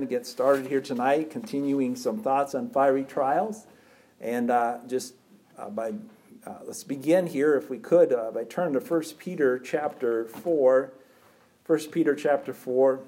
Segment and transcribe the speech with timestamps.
[0.00, 3.66] to get started here tonight, continuing some thoughts on fiery trials.
[4.20, 5.14] And uh, just
[5.58, 5.94] uh, by,
[6.46, 10.92] uh, let's begin here, if we could, uh, by turning to 1 Peter chapter 4.
[11.66, 13.00] 1 Peter chapter 4.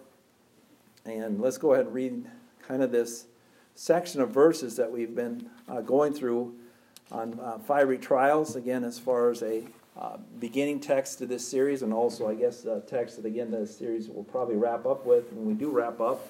[1.04, 2.26] And let's go ahead and read
[2.66, 3.26] kind of this
[3.74, 6.54] section of verses that we've been uh, going through
[7.10, 9.62] on uh, fiery trials, again, as far as a
[10.38, 14.08] beginning text to this series, and also, I guess, the text that, again, the series
[14.08, 16.28] will probably wrap up with when we do wrap up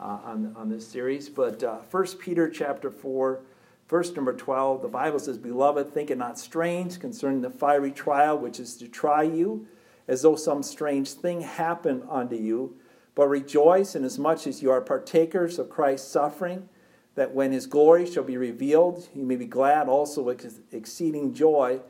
[0.00, 1.28] uh, on, on this series.
[1.28, 3.40] But uh, 1 Peter chapter 4,
[3.88, 8.38] verse number 12, the Bible says, Beloved, think it not strange concerning the fiery trial
[8.38, 9.66] which is to try you,
[10.06, 12.76] as though some strange thing happened unto you.
[13.14, 16.68] But rejoice inasmuch as you are partakers of Christ's suffering,
[17.16, 21.80] that when his glory shall be revealed, you may be glad also with exceeding joy.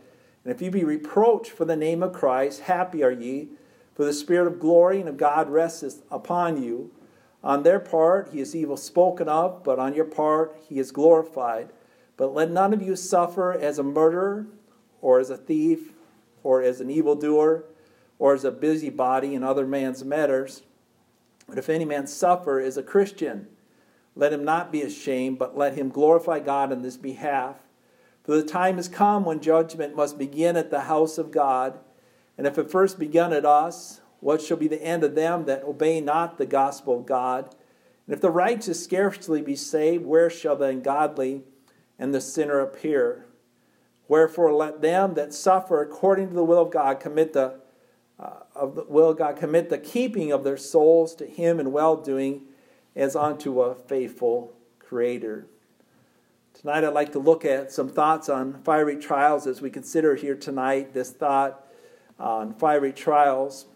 [0.43, 3.49] And if you be reproached for the name of Christ, happy are ye,
[3.95, 6.91] for the Spirit of glory and of God resteth upon you.
[7.43, 11.71] On their part he is evil spoken of, but on your part he is glorified.
[12.17, 14.47] But let none of you suffer as a murderer,
[15.01, 15.93] or as a thief,
[16.43, 17.65] or as an evildoer,
[18.19, 20.63] or as a busybody in other man's matters.
[21.49, 23.47] But if any man suffer as a Christian,
[24.17, 27.57] let him not be ashamed, but let him glorify God in this behalf.
[28.25, 31.79] For the time is come when judgment must begin at the house of God.
[32.37, 35.65] And if it first begun at us, what shall be the end of them that
[35.65, 37.55] obey not the gospel of God?
[38.07, 41.43] And if the righteous scarcely be saved, where shall the ungodly
[41.99, 43.27] and the sinner appear?
[44.09, 47.61] Wherefore let them that suffer according to the will of God commit the
[48.19, 51.71] uh, of the will of God commit the keeping of their souls to Him in
[51.71, 52.43] well doing,
[52.97, 55.47] as unto a faithful Creator.
[56.55, 60.35] Tonight, I'd like to look at some thoughts on fiery trials as we consider here
[60.35, 61.65] tonight this thought
[62.19, 63.67] on fiery trials.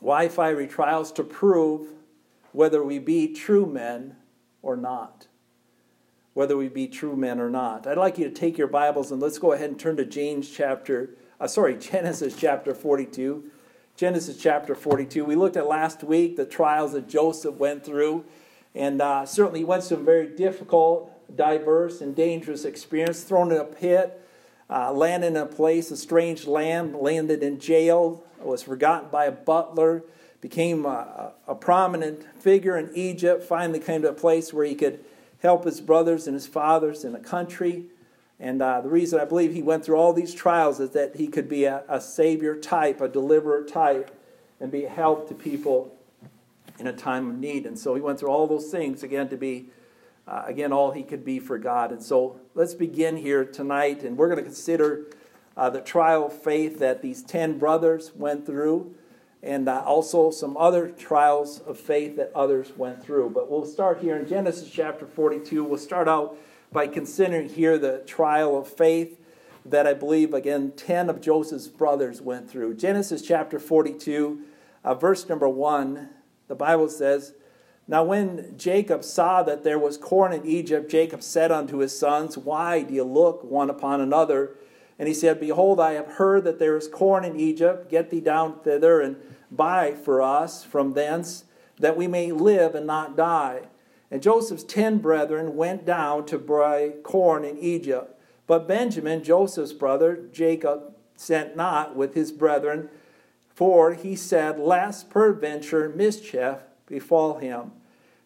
[0.00, 1.12] Why fiery trials?
[1.12, 1.88] To prove
[2.52, 4.16] whether we be true men
[4.62, 5.28] or not.
[6.34, 7.86] Whether we be true men or not.
[7.86, 10.50] I'd like you to take your Bibles and let's go ahead and turn to James
[10.50, 13.50] chapter, uh, sorry, Genesis chapter 42.
[13.96, 15.24] Genesis chapter 42.
[15.24, 18.24] We looked at last week the trials that Joseph went through,
[18.74, 23.22] and uh, certainly he went through some very difficult, diverse, and dangerous experience.
[23.22, 24.24] Thrown in a pit,
[24.70, 29.32] uh, landed in a place, a strange land, landed in jail, was forgotten by a
[29.32, 30.04] butler,
[30.40, 35.04] became a, a, prominent figure in Egypt, finally came to a place where he could
[35.42, 37.84] help his brothers and his fathers in the country.
[38.38, 41.26] And uh, the reason I believe he went through all these trials is that he
[41.26, 44.16] could be a, a savior type, a deliverer type,
[44.60, 45.94] and be a help to people
[46.78, 47.66] in a time of need.
[47.66, 49.66] And so he went through all those things, again, to be,
[50.30, 51.90] uh, again, all he could be for God.
[51.90, 55.06] And so let's begin here tonight, and we're going to consider
[55.56, 58.94] uh, the trial of faith that these 10 brothers went through,
[59.42, 63.30] and uh, also some other trials of faith that others went through.
[63.30, 65.64] But we'll start here in Genesis chapter 42.
[65.64, 66.36] We'll start out
[66.70, 69.18] by considering here the trial of faith
[69.64, 72.74] that I believe, again, 10 of Joseph's brothers went through.
[72.74, 74.42] Genesis chapter 42,
[74.84, 76.08] uh, verse number 1,
[76.46, 77.34] the Bible says,
[77.90, 82.38] Now when Jacob saw that there was corn in Egypt, Jacob said unto his sons,
[82.38, 84.54] Why do you look one upon another?
[84.96, 87.90] And he said, Behold, I have heard that there is corn in Egypt.
[87.90, 89.16] Get thee down thither and
[89.50, 91.46] buy for us from thence,
[91.80, 93.62] that we may live and not die.
[94.08, 98.16] And Joseph's ten brethren went down to buy corn in Egypt.
[98.46, 102.88] But Benjamin, Joseph's brother, Jacob, sent not with his brethren,
[103.52, 107.72] for he said, Lest peradventure mischief befall him.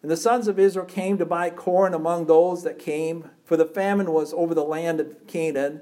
[0.05, 3.65] And the sons of Israel came to buy corn among those that came, for the
[3.65, 5.81] famine was over the land of Canaan.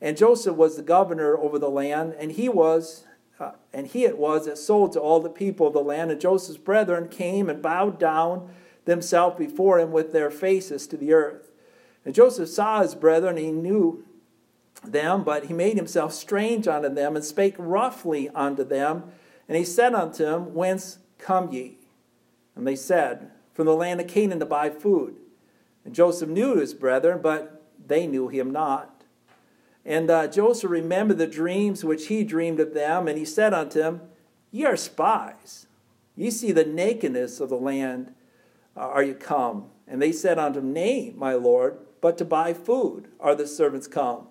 [0.00, 3.04] And Joseph was the governor over the land, and he was,
[3.38, 6.10] uh, and he it was that sold to all the people of the land.
[6.10, 8.50] And Joseph's brethren came and bowed down
[8.86, 11.52] themselves before him with their faces to the earth.
[12.04, 14.04] And Joseph saw his brethren, and he knew
[14.82, 19.04] them, but he made himself strange unto them, and spake roughly unto them.
[19.46, 21.78] And he said unto them, Whence come ye?
[22.56, 25.16] And they said, From the land of Canaan to buy food.
[25.84, 29.04] And Joseph knew his brethren, but they knew him not.
[29.84, 33.78] And uh, Joseph remembered the dreams which he dreamed of them, and he said unto
[33.78, 34.00] them,
[34.50, 35.66] Ye are spies.
[36.16, 38.14] Ye see the nakedness of the land
[38.74, 39.66] uh, are you come.
[39.86, 43.86] And they said unto him, Nay, my Lord, but to buy food are the servants
[43.86, 44.28] come.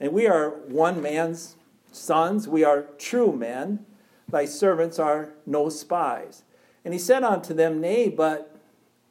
[0.00, 1.54] And we are one man's
[1.92, 3.86] sons, we are true men.
[4.28, 6.42] Thy servants are no spies.
[6.84, 8.50] And he said unto them, Nay, but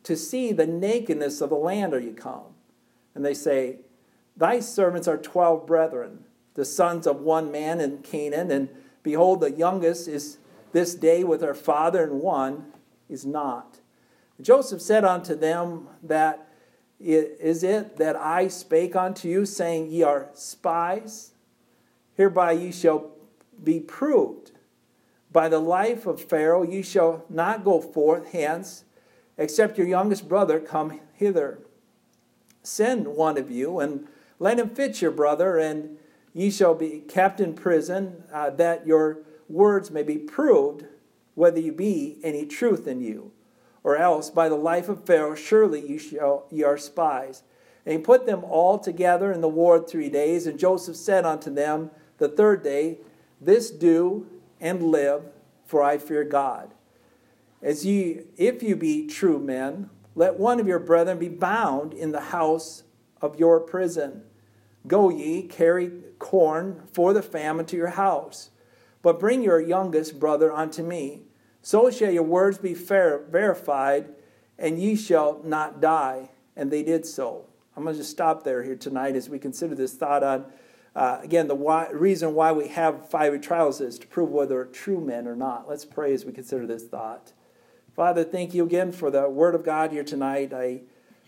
[0.03, 2.55] to see the nakedness of the land are you come.
[3.15, 3.77] And they say,
[4.35, 8.69] Thy servants are twelve brethren, the sons of one man in Canaan, and
[9.03, 10.37] behold, the youngest is
[10.71, 12.73] this day with her father, and one
[13.09, 13.79] is not.
[14.41, 16.47] Joseph said unto them that
[16.99, 21.31] is it that I spake unto you, saying, Ye are spies?
[22.15, 23.11] Hereby ye shall
[23.61, 24.51] be proved.
[25.31, 28.85] By the life of Pharaoh ye shall not go forth hence,
[29.37, 31.59] except your youngest brother come hither.
[32.61, 34.07] Send one of you, and
[34.39, 35.97] let him fetch your brother, and
[36.33, 39.19] ye shall be kept in prison, uh, that your
[39.49, 40.85] words may be proved,
[41.35, 43.31] whether you be any truth in you.
[43.83, 47.43] Or else, by the life of Pharaoh, surely you shall ye are spies.
[47.85, 50.47] And he put them all together in the ward three days.
[50.47, 52.99] And Joseph said unto them the third day,
[53.41, 54.27] This do
[54.61, 55.23] and live,
[55.65, 56.73] for I fear God.
[57.63, 62.11] As ye, if you be true men, let one of your brethren be bound in
[62.11, 62.83] the house
[63.21, 64.23] of your prison.
[64.85, 65.89] Go ye, carry
[66.19, 68.49] corn for the famine to your house,
[69.01, 71.21] but bring your youngest brother unto me.
[71.61, 74.09] So shall your words be fair, verified,
[74.59, 76.31] and ye shall not die.
[76.57, 77.45] And they did so.
[77.77, 80.45] I'm going to just stop there here tonight as we consider this thought on,
[80.95, 84.99] uh, again, the why, reason why we have fiery trials is to prove whether true
[84.99, 85.67] men or not.
[85.67, 87.31] Let's pray as we consider this thought.
[87.95, 90.51] Father, thank you again for the word of God here tonight.
[90.51, 90.81] I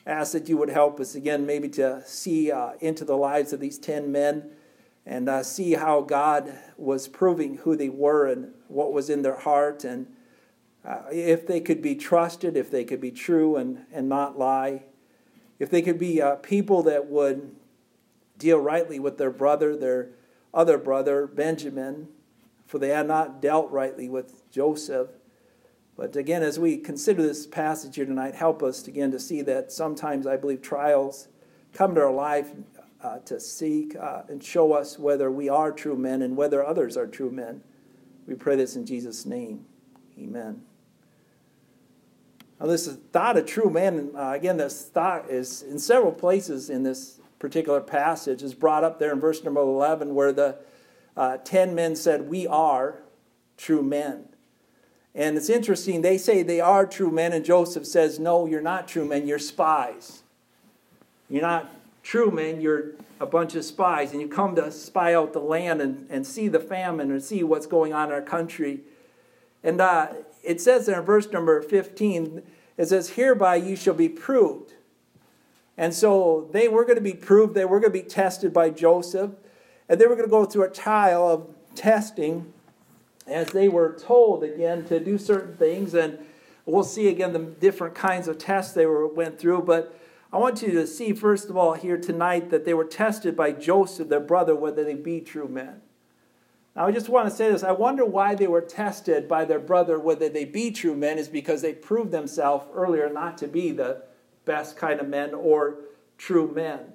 [0.07, 3.59] ask that you would help us again, maybe to see uh, into the lives of
[3.59, 4.49] these 10 men
[5.05, 9.35] and uh, see how God was proving who they were and what was in their
[9.35, 10.07] heart and
[10.83, 14.85] uh, if they could be trusted, if they could be true and, and not lie,
[15.59, 17.55] if they could be uh, people that would
[18.39, 20.09] deal rightly with their brother, their
[20.51, 22.07] other brother, Benjamin,
[22.65, 25.09] for they had not dealt rightly with Joseph.
[25.97, 29.71] But again, as we consider this passage here tonight, help us again to see that
[29.71, 31.29] sometimes I believe trials
[31.73, 32.51] come to our life
[33.01, 36.97] uh, to seek uh, and show us whether we are true men and whether others
[36.97, 37.61] are true men.
[38.27, 39.65] We pray this in Jesus' name.
[40.17, 40.63] Amen.
[42.59, 46.83] Now, this thought of true man, uh, again, this thought is in several places in
[46.83, 50.57] this particular passage, is brought up there in verse number 11, where the
[51.17, 53.01] uh, 10 men said, We are
[53.57, 54.29] true men.
[55.15, 58.87] And it's interesting, they say they are true men, and Joseph says, No, you're not
[58.87, 60.23] true men, you're spies.
[61.29, 61.71] You're not
[62.03, 62.91] true men, you're
[63.21, 66.49] a bunch of spies, and you come to spy out the land and, and see
[66.49, 68.81] the famine and see what's going on in our country.
[69.63, 70.09] And uh,
[70.43, 72.43] it says there in verse number 15,
[72.77, 74.73] it says, Hereby you shall be proved.
[75.77, 78.69] And so they were going to be proved, they were going to be tested by
[78.69, 79.31] Joseph,
[79.87, 82.53] and they were going to go through a trial of testing
[83.27, 85.93] as they were told again to do certain things.
[85.93, 86.19] And
[86.65, 89.63] we'll see again the different kinds of tests they were, went through.
[89.63, 89.97] But
[90.31, 93.51] I want you to see, first of all, here tonight that they were tested by
[93.51, 95.81] Joseph, their brother, whether they be true men.
[96.75, 97.63] Now, I just want to say this.
[97.63, 101.29] I wonder why they were tested by their brother, whether they be true men, is
[101.29, 104.03] because they proved themselves earlier not to be the
[104.43, 105.77] best kind of men or
[106.17, 106.93] true men.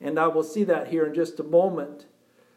[0.00, 2.06] And I will see that here in just a moment.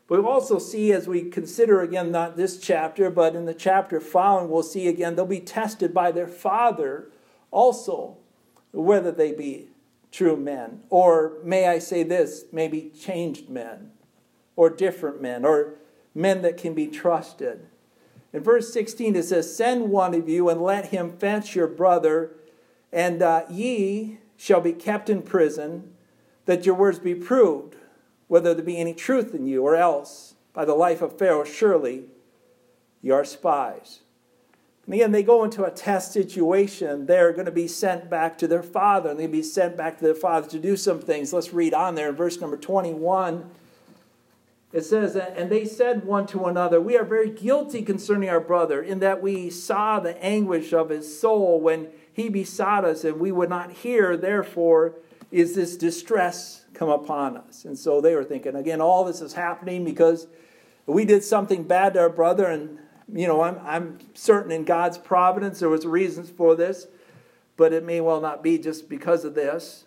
[0.07, 4.49] We'll also see as we consider again, not this chapter, but in the chapter following,
[4.49, 7.09] we'll see again they'll be tested by their father
[7.49, 8.17] also,
[8.71, 9.69] whether they be
[10.11, 10.81] true men.
[10.89, 13.91] Or may I say this, maybe changed men,
[14.55, 15.75] or different men, or
[16.13, 17.65] men that can be trusted.
[18.31, 22.31] In verse 16, it says, Send one of you and let him fetch your brother,
[22.91, 25.93] and uh, ye shall be kept in prison,
[26.45, 27.75] that your words be proved,
[28.27, 32.05] whether there be any truth in you, or else, by the life of Pharaoh, surely
[33.01, 33.99] you are spies.
[34.85, 37.07] And again, they go into a test situation.
[37.07, 40.03] They're going to be sent back to their father, and they'll be sent back to
[40.03, 41.33] their father to do some things.
[41.33, 43.49] Let's read on there in verse number 21.
[44.73, 48.81] It says, And they said one to another, We are very guilty concerning our brother,
[48.81, 53.31] in that we saw the anguish of his soul when he besought us, and we
[53.31, 54.15] would not hear.
[54.15, 54.95] Therefore,
[55.31, 57.65] is this distress come upon us?
[57.65, 60.27] And so they were thinking, again, all this is happening because
[60.85, 62.77] we did something bad to our brother, and
[63.11, 66.87] you know, I'm, I'm certain in God's providence there was reasons for this,
[67.57, 69.85] but it may well not be just because of this.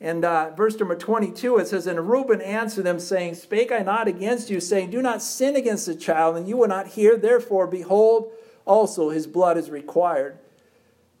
[0.00, 4.08] And uh, verse number 22, it says, And Reuben answered them, saying, Spake I not
[4.08, 7.16] against you, saying, Do not sin against the child, and you will not hear.
[7.16, 8.32] Therefore, behold,
[8.64, 10.38] also his blood is required.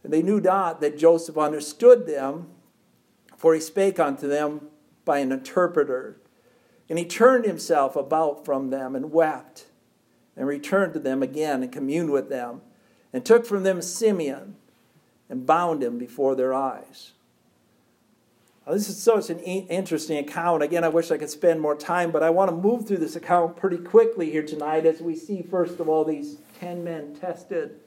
[0.02, 2.48] And they knew not that Joseph understood them,
[3.36, 4.68] for he spake unto them
[5.04, 6.18] by an interpreter.
[6.88, 9.66] And he turned himself about from them and wept,
[10.36, 12.60] and returned to them again and communed with them,
[13.12, 14.56] and took from them Simeon,
[15.28, 17.12] and bound him before their eyes.
[18.66, 20.62] This is such an interesting account.
[20.62, 23.14] Again, I wish I could spend more time, but I want to move through this
[23.14, 27.78] account pretty quickly here tonight as we see, first of all, these 10 men tested.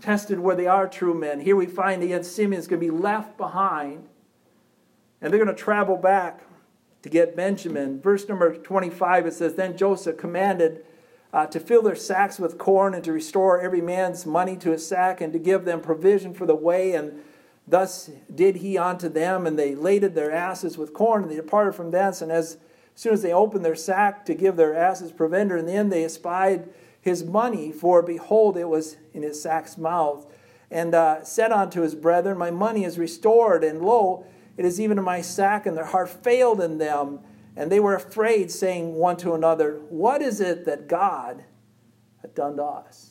[0.00, 1.40] tested where they are true men.
[1.40, 4.06] Here we find again Simeon's going to be left behind,
[5.24, 6.42] and they're going to travel back
[7.00, 7.98] to get Benjamin.
[7.98, 10.84] Verse number 25 it says, Then Joseph commanded
[11.32, 14.86] uh, to fill their sacks with corn and to restore every man's money to his
[14.86, 16.92] sack and to give them provision for the way.
[16.92, 17.22] And
[17.66, 21.74] thus did he unto them, and they laded their asses with corn, and they departed
[21.74, 22.20] from thence.
[22.20, 22.58] And as
[22.94, 26.04] soon as they opened their sack to give their asses provender, in the end they
[26.04, 26.68] espied
[27.00, 30.30] his money, for behold, it was in his sack's mouth.
[30.70, 34.98] And uh, said unto his brethren, My money is restored, and lo, it is even
[34.98, 37.20] in my sack, and their heart failed in them.
[37.56, 41.44] And they were afraid, saying one to another, What is it that God
[42.20, 43.10] had done to us?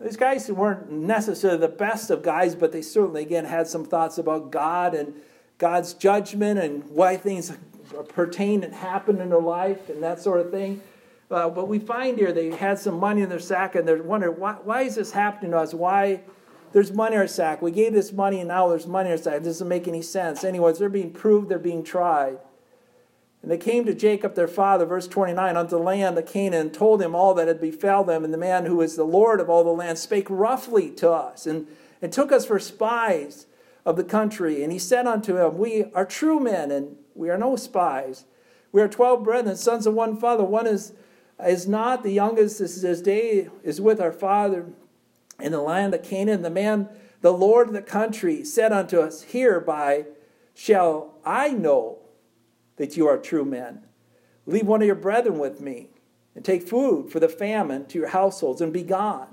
[0.00, 4.18] These guys weren't necessarily the best of guys, but they certainly, again, had some thoughts
[4.18, 5.14] about God and
[5.58, 7.52] God's judgment and why things
[8.08, 10.82] pertain and happen in their life and that sort of thing.
[11.30, 14.38] Uh, but we find here they had some money in their sack and they're wondering,
[14.38, 15.72] why, why is this happening to us?
[15.72, 16.20] Why
[16.72, 17.62] there's money in our sack?
[17.62, 19.34] We gave this money and now there's money in our sack.
[19.34, 20.44] It doesn't make any sense.
[20.44, 22.38] Anyways, they're being proved, they're being tried.
[23.42, 27.02] And they came to Jacob their father, verse 29, unto the land of Canaan, told
[27.02, 28.24] him all that had befell them.
[28.24, 31.44] And the man who is the Lord of all the land spake roughly to us,
[31.44, 31.66] and,
[32.00, 33.46] and took us for spies
[33.84, 34.62] of the country.
[34.62, 38.26] And he said unto him, We are true men, and we are no spies.
[38.70, 40.44] We are twelve brethren, sons of one father.
[40.44, 40.92] One is,
[41.44, 44.66] is not, the youngest is his day is with our father
[45.42, 46.42] in the land of Canaan.
[46.42, 46.88] The man,
[47.20, 50.06] the Lord of the country, said unto us, Hereby
[50.54, 51.98] shall I know
[52.76, 53.84] that you are true men.
[54.46, 55.90] Leave one of your brethren with me,
[56.34, 59.28] and take food for the famine to your households, and be gone.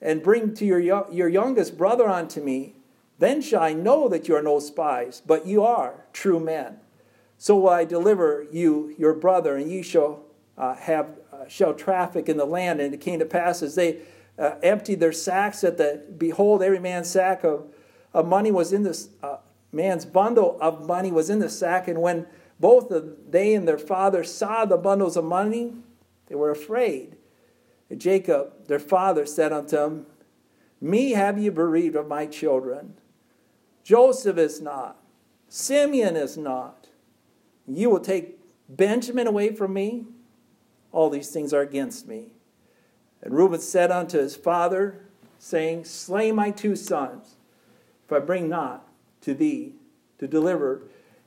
[0.00, 2.74] And bring to your, your youngest brother unto me.
[3.18, 6.78] Then shall I know that you are no spies, but you are true men.
[7.36, 10.24] So will I deliver you your brother, and ye shall
[10.58, 12.80] uh, have uh, shall traffic in the land.
[12.80, 14.00] And it came to pass as they
[14.40, 17.66] uh, emptied their sacks at the behold, every man's sack of,
[18.14, 19.36] of money was in this uh,
[19.70, 22.26] man's bundle of money was in the sack, and when
[22.58, 22.92] both
[23.30, 25.74] they and their father saw the bundles of money,
[26.26, 27.16] they were afraid.
[27.88, 30.06] And Jacob, their father, said unto them,
[30.80, 32.94] Me have you bereaved of my children.
[33.82, 34.96] Joseph is not.
[35.48, 36.88] Simeon is not.
[37.66, 40.06] You will take Benjamin away from me?
[40.92, 42.32] All these things are against me.
[43.22, 45.00] And Reuben said unto his father,
[45.38, 47.36] saying, Slay my two sons,
[48.04, 48.86] if I bring not
[49.22, 49.74] to thee
[50.18, 50.82] to deliver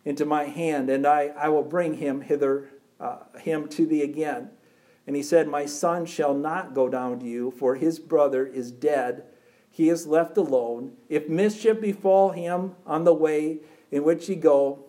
[0.06, 2.70] into my hand, and I, I will bring him hither,
[3.00, 4.50] uh, him to thee again.
[5.06, 8.72] And he said, My son shall not go down to you, for his brother is
[8.72, 9.24] dead.
[9.70, 10.94] He is left alone.
[11.10, 13.60] If mischief befall him on the way
[13.92, 14.86] in which ye go,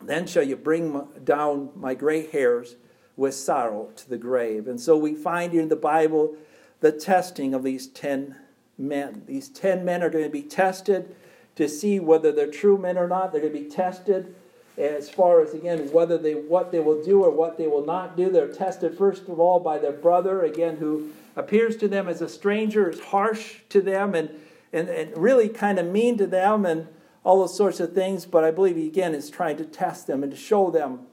[0.00, 2.76] then shall you bring down my gray hairs
[3.16, 4.68] with sorrow to the grave.
[4.68, 6.36] And so we find here in the Bible
[6.80, 8.36] the testing of these ten
[8.78, 9.22] men.
[9.26, 11.14] These ten men are going to be tested
[11.56, 13.32] to see whether they're true men or not.
[13.32, 14.34] They're going to be tested
[14.76, 18.16] as far as again whether they what they will do or what they will not
[18.16, 18.30] do.
[18.30, 22.28] They're tested first of all by their brother, again, who appears to them as a
[22.28, 24.30] stranger, is harsh to them and
[24.72, 26.88] and, and really kind of mean to them and
[27.24, 28.26] all those sorts of things.
[28.26, 31.06] But I believe he again is trying to test them and to show them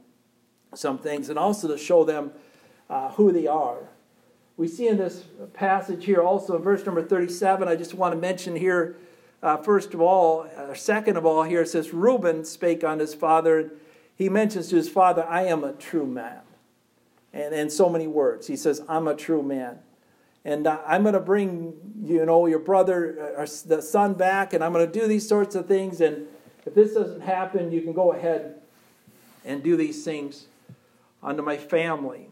[0.75, 2.31] some things and also to show them
[2.89, 3.89] uh, who they are.
[4.57, 8.19] We see in this passage here also in verse number 37, I just want to
[8.19, 8.97] mention here
[9.43, 13.13] uh, first of all, uh, second of all, here it says, Reuben spake unto his
[13.13, 13.73] father.
[14.15, 16.39] He mentions to his father, I am a true man.
[17.33, 19.79] And in so many words, he says, I'm a true man.
[20.45, 21.73] And uh, I'm going to bring,
[22.05, 25.27] you know, your brother, uh, or the son back, and I'm going to do these
[25.27, 25.99] sorts of things.
[25.99, 26.25] And
[26.65, 28.61] if this doesn't happen, you can go ahead
[29.43, 30.45] and do these things
[31.23, 32.29] unto my family.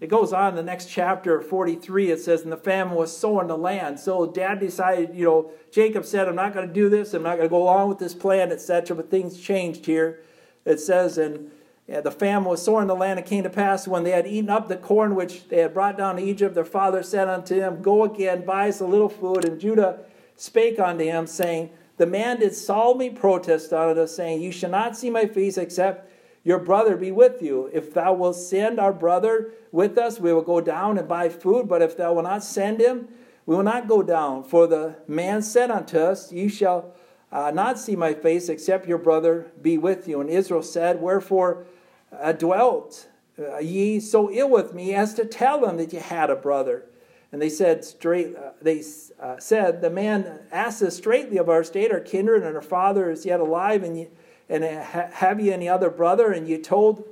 [0.00, 3.42] It goes on in the next chapter, 43, it says, And the famine was sore
[3.42, 4.00] in the land.
[4.00, 7.36] So dad decided, you know, Jacob said, I'm not going to do this, I'm not
[7.36, 8.96] going to go along with this plan, etc.
[8.96, 10.20] But things changed here.
[10.64, 11.50] It says, And
[11.86, 13.18] the famine was sore in the land.
[13.18, 15.98] It came to pass when they had eaten up the corn which they had brought
[15.98, 19.44] down to Egypt, their father said unto them, Go again, buy us a little food.
[19.44, 19.98] And Judah
[20.34, 21.68] spake unto him, saying,
[21.98, 26.10] The man did solemnly protest unto us, saying, You shall not see my face except
[26.42, 27.70] your brother be with you.
[27.72, 31.68] If thou wilt send our brother with us, we will go down and buy food.
[31.68, 33.08] But if thou wilt not send him,
[33.46, 34.44] we will not go down.
[34.44, 36.94] For the man said unto us, Ye shall
[37.30, 40.20] uh, not see my face, except your brother be with you.
[40.20, 41.66] And Israel said, Wherefore
[42.12, 46.30] uh, dwelt uh, ye so ill with me as to tell them that ye had
[46.30, 46.86] a brother?
[47.32, 48.34] And they said straight.
[48.34, 48.82] Uh, they
[49.20, 53.10] uh, said, The man asked us straightly of our state, our kindred, and our father
[53.10, 54.08] is yet alive, and ye
[54.50, 56.32] and have you any other brother?
[56.32, 57.04] And you told,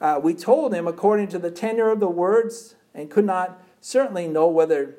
[0.00, 4.28] uh, we told him according to the tenor of the words, and could not certainly
[4.28, 4.96] know whether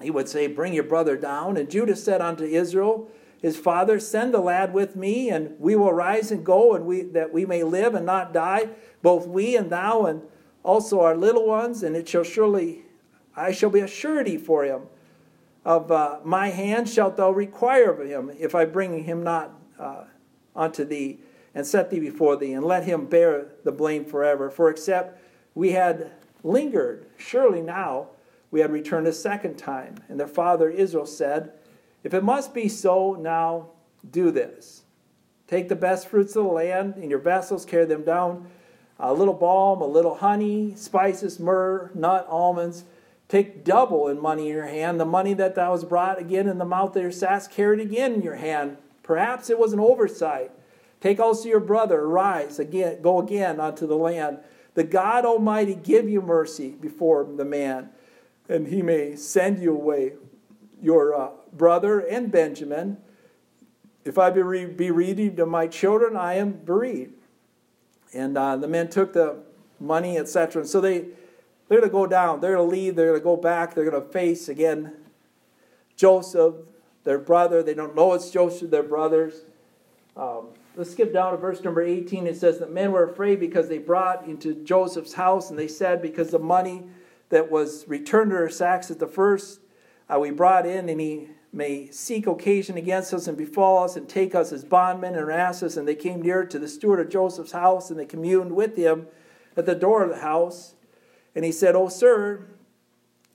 [0.00, 1.56] he would say, Bring your brother down.
[1.56, 3.10] And Judah said unto Israel,
[3.42, 7.02] his father, Send the lad with me, and we will rise and go, and we
[7.02, 8.68] that we may live and not die,
[9.02, 10.22] both we and thou, and
[10.62, 12.82] also our little ones, and it shall surely
[13.34, 14.82] I shall be a surety for him.
[15.64, 19.61] Of uh, my hand shalt thou require of him, if I bring him not uh,
[20.54, 21.20] unto thee,
[21.54, 24.50] and set thee before thee, and let him bear the blame forever.
[24.50, 25.20] For except
[25.54, 28.08] we had lingered, surely now
[28.50, 29.96] we had returned a second time.
[30.08, 31.52] And their father Israel said,
[32.04, 33.68] if it must be so, now
[34.10, 34.82] do this.
[35.46, 38.50] Take the best fruits of the land in your vessels, carry them down.
[38.98, 42.84] A little balm, a little honey, spices, myrrh, nut, almonds.
[43.28, 45.00] Take double in money in your hand.
[45.00, 47.82] The money that thou hast brought again in the mouth of your sacks, carry it
[47.82, 48.76] again in your hand.
[49.12, 50.52] Perhaps it was an oversight.
[50.98, 54.38] Take also your brother, arise again, go again unto the land.
[54.72, 57.90] The God Almighty give you mercy before the man,
[58.48, 60.14] and he may send you away
[60.80, 62.96] your uh, brother and Benjamin.
[64.02, 67.12] If I be, re- redeemed of my children, I am bereaved.
[68.14, 69.40] And uh, the men took the
[69.78, 70.62] money, etc.
[70.62, 71.00] And so they,
[71.68, 72.40] they're going to go down.
[72.40, 72.96] They're going to leave.
[72.96, 73.74] They're going to go back.
[73.74, 74.94] They're going to face again
[75.96, 76.54] Joseph,
[77.04, 77.62] their brother.
[77.62, 79.42] They don't know it's Joseph, their brothers.
[80.16, 82.26] Um, let's skip down to verse number 18.
[82.26, 86.02] It says that men were afraid because they brought into Joseph's house, and they said,
[86.02, 86.84] because the money
[87.30, 89.60] that was returned to their sacks at the first
[90.12, 94.08] uh, we brought in, and he may seek occasion against us and befall us and
[94.08, 95.76] take us as bondmen and harass us.
[95.76, 99.06] And they came near to the steward of Joseph's house, and they communed with him
[99.56, 100.74] at the door of the house.
[101.34, 102.46] And he said, Oh, sir,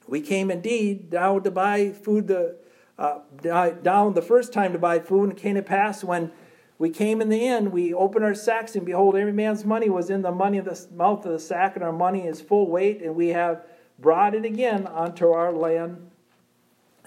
[0.08, 2.58] we came indeed down to buy food the
[2.98, 6.32] uh, down the first time to buy food, and it came to pass when
[6.80, 10.10] we came in the inn, we opened our sacks, and behold, every man's money was
[10.10, 13.02] in the money of the mouth of the sack, and our money is full weight,
[13.02, 13.66] and we have
[13.98, 16.12] brought it again unto our land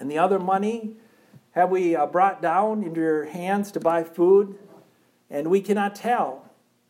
[0.01, 0.95] and the other money
[1.51, 4.57] have we uh, brought down into your hands to buy food?
[5.29, 6.49] And we cannot tell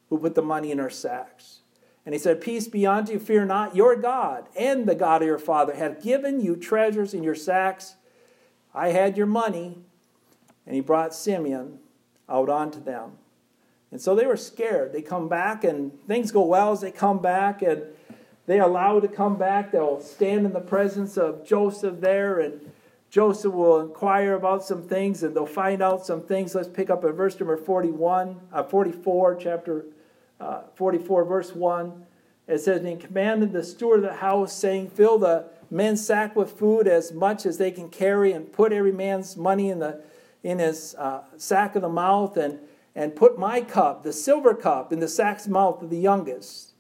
[0.10, 1.60] who put the money in our sacks.
[2.06, 5.28] And he said, Peace be unto you, fear not, your God and the God of
[5.28, 7.96] your father have given you treasures in your sacks.
[8.74, 9.78] I had your money.
[10.66, 11.80] And he brought Simeon
[12.30, 13.14] out onto them.
[13.92, 14.94] And so they were scared.
[14.94, 17.84] They come back, and things go well as they come back, and
[18.46, 19.72] they allow to come back.
[19.72, 22.72] They'll stand in the presence of Joseph there, and
[23.10, 26.56] Joseph will inquire about some things and they'll find out some things.
[26.56, 29.86] Let's pick up at verse number 41, uh, 44, chapter
[30.40, 32.06] uh, 44, verse 1.
[32.48, 36.36] It says, And he commanded the steward of the house, saying, Fill the men's sack
[36.36, 40.04] with food as much as they can carry, and put every man's money in, the,
[40.44, 42.60] in his uh, sack of the mouth, and,
[42.94, 46.74] and put my cup, the silver cup, in the sack's mouth of the youngest,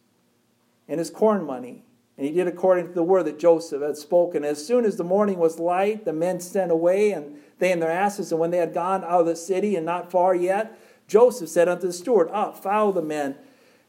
[0.88, 1.86] and his corn money
[2.22, 4.46] and he did according to the word that Joseph had spoken.
[4.46, 7.90] As soon as the morning was light, the men sent away, and they and their
[7.90, 8.32] asses.
[8.32, 10.78] And when they had gone out of the city and not far yet,
[11.08, 13.38] Joseph said unto the steward, Up, follow the men.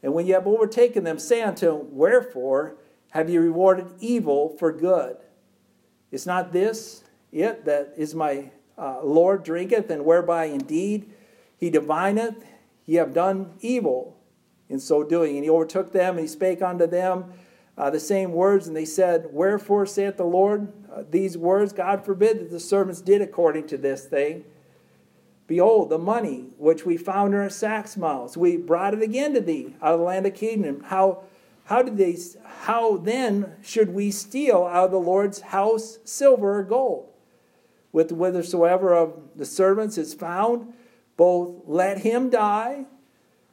[0.03, 2.77] And when you have overtaken them, say unto them, Wherefore
[3.13, 5.17] have you rewarded evil for good?
[6.11, 11.11] Is not this it that is my uh, Lord drinketh, and whereby indeed
[11.57, 12.45] he divineth,
[12.85, 14.19] ye have done evil
[14.69, 15.37] in so doing.
[15.37, 17.33] And he overtook them, and he spake unto them,
[17.77, 21.73] uh, the same words, and they said, Wherefore saith the Lord uh, these words?
[21.73, 24.45] God forbid that the servants did according to this thing.
[25.47, 29.41] Behold, the money which we found in our sacks' mouths, we brought it again to
[29.41, 30.83] thee out of the land of Canaan.
[30.87, 31.25] How,
[31.65, 32.17] how did they?
[32.63, 37.09] How then should we steal out of the Lord's house silver or gold?
[37.93, 40.73] With whithersoever of the servants is found,
[41.17, 42.87] both let him die,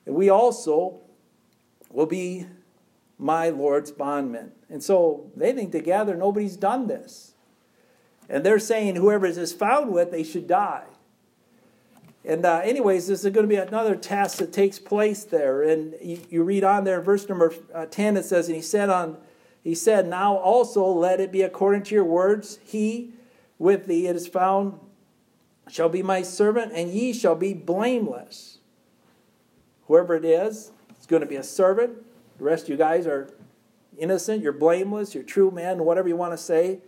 [0.06, 1.02] and we also
[1.92, 2.46] will be
[3.18, 4.54] my Lord's bondmen.
[4.70, 7.34] And so they think together nobody's done this.
[8.30, 10.86] And they're saying whoever is found with, they should die.
[12.26, 15.64] And uh, anyways, this is going to be another test that takes place there.
[15.64, 18.90] And you, you read on there, verse number uh, 10, it says, And he said
[18.90, 19.18] on
[19.64, 22.60] he said, Now also let it be according to your words.
[22.64, 23.14] He
[23.58, 24.80] with thee it is found
[25.70, 28.58] shall be my servant, and ye shall be blameless.
[29.88, 31.94] Whoever it is, it's going to be a servant.
[32.38, 33.30] The rest of you guys are
[33.98, 36.80] innocent, you're blameless, you're true men, whatever you want to say.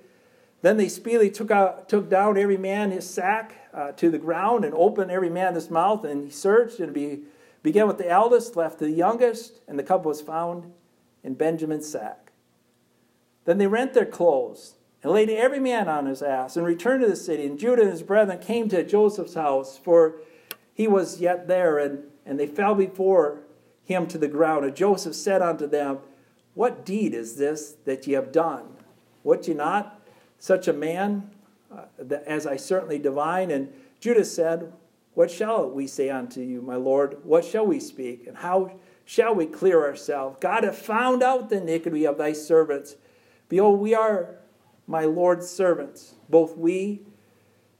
[0.61, 4.63] Then they speedily took, out, took down every man his sack uh, to the ground
[4.63, 7.21] and opened every man his mouth, and he searched and be,
[7.63, 10.71] began with the eldest, left to the youngest, and the cup was found
[11.23, 12.31] in Benjamin's sack.
[13.45, 17.09] Then they rent their clothes and laid every man on his ass and returned to
[17.09, 17.45] the city.
[17.45, 20.21] And Judah and his brethren came to Joseph's house, for
[20.73, 23.39] he was yet there, and, and they fell before
[23.83, 24.65] him to the ground.
[24.65, 25.99] And Joseph said unto them,
[26.53, 28.75] What deed is this that ye have done?
[29.23, 30.00] Would ye not
[30.41, 31.31] such a man
[31.73, 31.85] uh,
[32.25, 33.49] as I certainly divine.
[33.49, 34.73] And Judas said,
[35.13, 37.19] What shall we say unto you, my Lord?
[37.23, 38.27] What shall we speak?
[38.27, 38.73] And how
[39.05, 40.37] shall we clear ourselves?
[40.41, 42.97] God hath found out the iniquity of thy servants.
[43.47, 44.35] Behold, we are
[44.85, 47.01] my Lord's servants, both we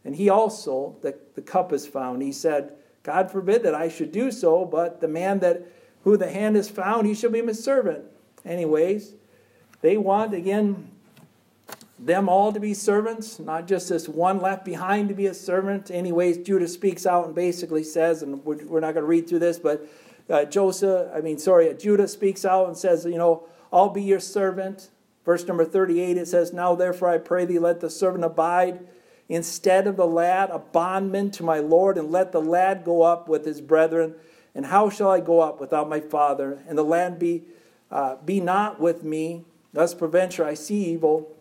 [0.04, 2.21] and he also, the, the cup is found.
[2.21, 5.67] He said, God forbid that I should do so, but the man that
[6.04, 8.06] who the hand is found, he shall be my servant.
[8.43, 9.13] Anyways,
[9.82, 10.89] they want again
[12.01, 15.91] them all to be servants, not just this one left behind to be a servant.
[15.91, 19.59] Anyways, Judah speaks out and basically says, and we're, not going to read through this,
[19.59, 19.87] but
[20.27, 24.19] uh, Joseph, I mean, sorry, Judah speaks out and says, you know, I'll be your
[24.19, 24.89] servant.
[25.25, 28.79] Verse number 38, it says, Now therefore I pray thee, let the servant abide
[29.29, 33.29] instead of the lad, a bondman to my Lord, and let the lad go up
[33.29, 34.15] with his brethren.
[34.55, 36.63] And how shall I go up without my father?
[36.67, 37.43] And the lad be,
[37.91, 41.33] uh, be not with me, thus preventure I see evil,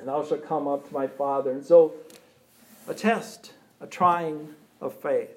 [0.00, 1.52] and thou shalt come up to my father.
[1.52, 1.92] And so,
[2.88, 4.48] a test, a trying
[4.80, 5.30] of faith.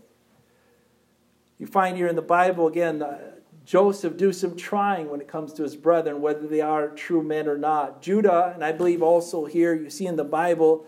[1.60, 3.20] You find here in the Bible, again, uh,
[3.66, 7.48] Joseph do some trying when it comes to his brethren, whether they are true men
[7.48, 8.02] or not.
[8.02, 10.86] Judah, and I believe also here you see in the Bible,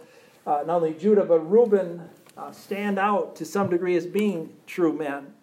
[0.48, 4.92] uh, not only Judah, but Reuben uh, stand out to some degree as being true
[4.92, 5.34] men.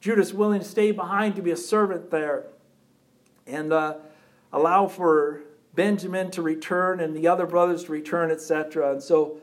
[0.00, 2.46] Judah's willing to stay behind to be a servant there
[3.46, 3.94] and uh,
[4.52, 5.42] allow for
[5.76, 8.92] Benjamin to return and the other brothers to return, etc.
[8.92, 9.38] And so,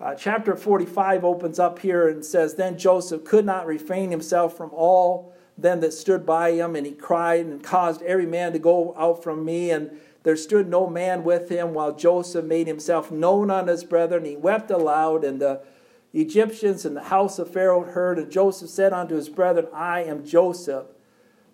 [0.00, 4.70] uh, chapter 45 opens up here and says, Then Joseph could not refrain himself from
[4.72, 8.94] all them that stood by him, and he cried and caused every man to go
[8.98, 9.70] out from me.
[9.70, 9.90] And
[10.22, 14.24] there stood no man with him, while Joseph made himself known unto his brethren.
[14.24, 15.60] He wept aloud, and the
[16.12, 18.18] Egyptians and the house of Pharaoh heard.
[18.18, 20.86] And Joseph said unto his brethren, I am Joseph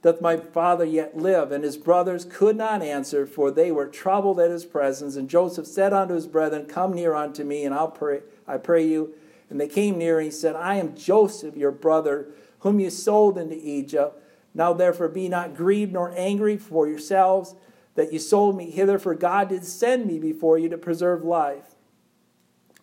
[0.06, 1.50] doth my father yet live?
[1.50, 5.16] And his brothers could not answer, for they were troubled at his presence.
[5.16, 8.86] And Joseph said unto his brethren, Come near unto me, and I'll pray, I pray
[8.86, 9.14] you.
[9.50, 12.28] And they came near, and he said, I am Joseph, your brother,
[12.60, 14.22] whom you sold into Egypt.
[14.54, 17.56] Now therefore be not grieved nor angry for yourselves
[17.96, 21.74] that you sold me hither, for God did send me before you to preserve life.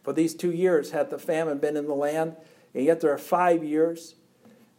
[0.04, 2.36] For these two years hath the famine been in the land,
[2.74, 4.16] and yet there are five years.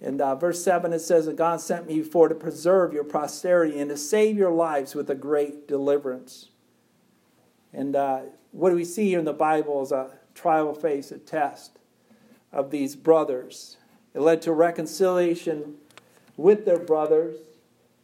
[0.00, 3.78] In uh, verse 7, it says, that God sent me before to preserve your posterity
[3.78, 6.50] and to save your lives with a great deliverance.
[7.72, 8.20] And uh,
[8.52, 11.78] what do we see here in the Bible is a trial faith, a test
[12.52, 13.78] of these brothers.
[14.14, 15.76] It led to reconciliation
[16.36, 17.36] with their brothers,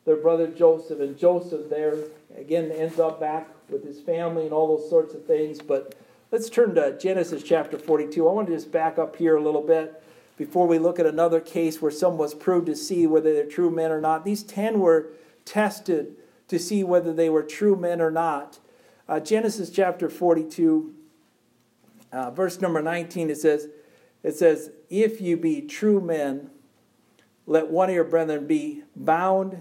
[0.05, 1.01] their brother Joseph.
[1.01, 1.95] And Joseph there,
[2.37, 5.61] again, ends up back with his family and all those sorts of things.
[5.61, 5.95] But
[6.33, 8.29] let's turn to Genesis chapter 42.
[8.29, 10.03] I want to just back up here a little bit
[10.41, 13.69] before we look at another case where someone was proved to see whether they're true
[13.69, 14.25] men or not.
[14.25, 15.11] These 10 were
[15.45, 16.17] tested
[16.49, 18.59] to see whether they were true men or not.
[19.07, 20.95] Uh, Genesis chapter 42,
[22.11, 23.69] uh, verse number 19, it says,
[24.23, 26.49] it says, If you be true men,
[27.45, 29.61] let one of your brethren be bound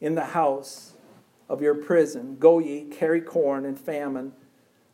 [0.00, 0.94] in the house
[1.46, 2.38] of your prison.
[2.38, 4.32] Go ye, carry corn and famine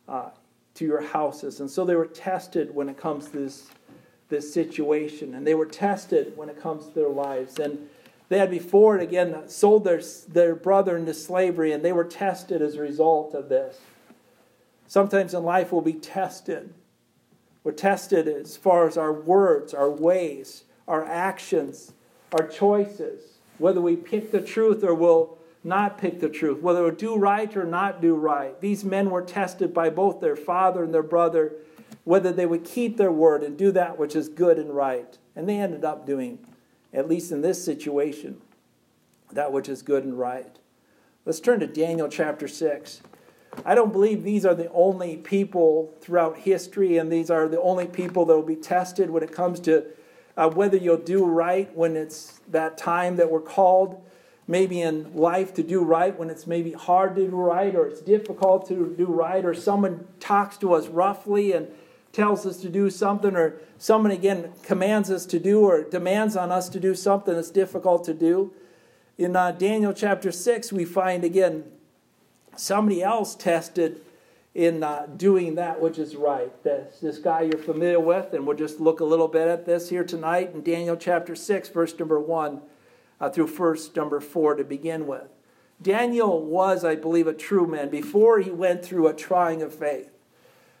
[0.09, 0.31] uh,
[0.73, 1.61] to your houses.
[1.61, 3.69] And so they were tested when it comes to this
[4.29, 5.33] this situation.
[5.33, 7.59] And they were tested when it comes to their lives.
[7.59, 7.89] And
[8.29, 12.61] they had before, it again, sold their, their brother into slavery, and they were tested
[12.61, 13.79] as a result of this.
[14.87, 16.73] Sometimes in life we'll be tested.
[17.63, 21.93] We're tested as far as our words, our ways, our actions,
[22.31, 26.91] our choices, whether we pick the truth or will not pick the truth, whether we'll
[26.91, 28.59] do right or not do right.
[28.61, 31.53] These men were tested by both their father and their brother
[32.07, 35.17] whether they would keep their word and do that which is good and right.
[35.35, 36.39] And they ended up doing,
[36.93, 38.39] at least in this situation,
[39.33, 40.57] that which is good and right.
[41.25, 43.01] Let's turn to Daniel chapter 6.
[43.65, 47.87] I don't believe these are the only people throughout history, and these are the only
[47.87, 49.87] people that will be tested when it comes to
[50.37, 54.01] uh, whether you'll do right when it's that time that we're called.
[54.47, 57.99] Maybe in life to do right when it's maybe hard to do right, or it's
[57.99, 61.67] difficult to do right, or someone talks to us roughly and
[62.17, 66.51] tells us to do something, or someone again commands us to do, or demands on
[66.51, 68.51] us to do something that's difficult to do.
[69.19, 71.65] In uh, Daniel chapter 6, we find again
[72.55, 74.01] somebody else tested
[74.55, 76.51] in uh, doing that which is right.
[76.63, 79.89] This, this guy you're familiar with, and we'll just look a little bit at this
[79.89, 82.61] here tonight in Daniel chapter 6, verse number 1
[83.21, 85.29] uh, through verse number 4 to begin with.
[85.79, 90.16] Daniel was, I believe, a true man before he went through a trying of faith.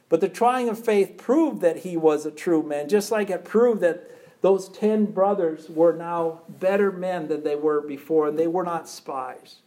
[0.09, 3.43] But the trying of faith proved that he was a true man, just like it
[3.43, 4.09] proved that
[4.41, 8.87] those 10 brothers were now better men than they were before, and they were not
[8.87, 9.57] spies.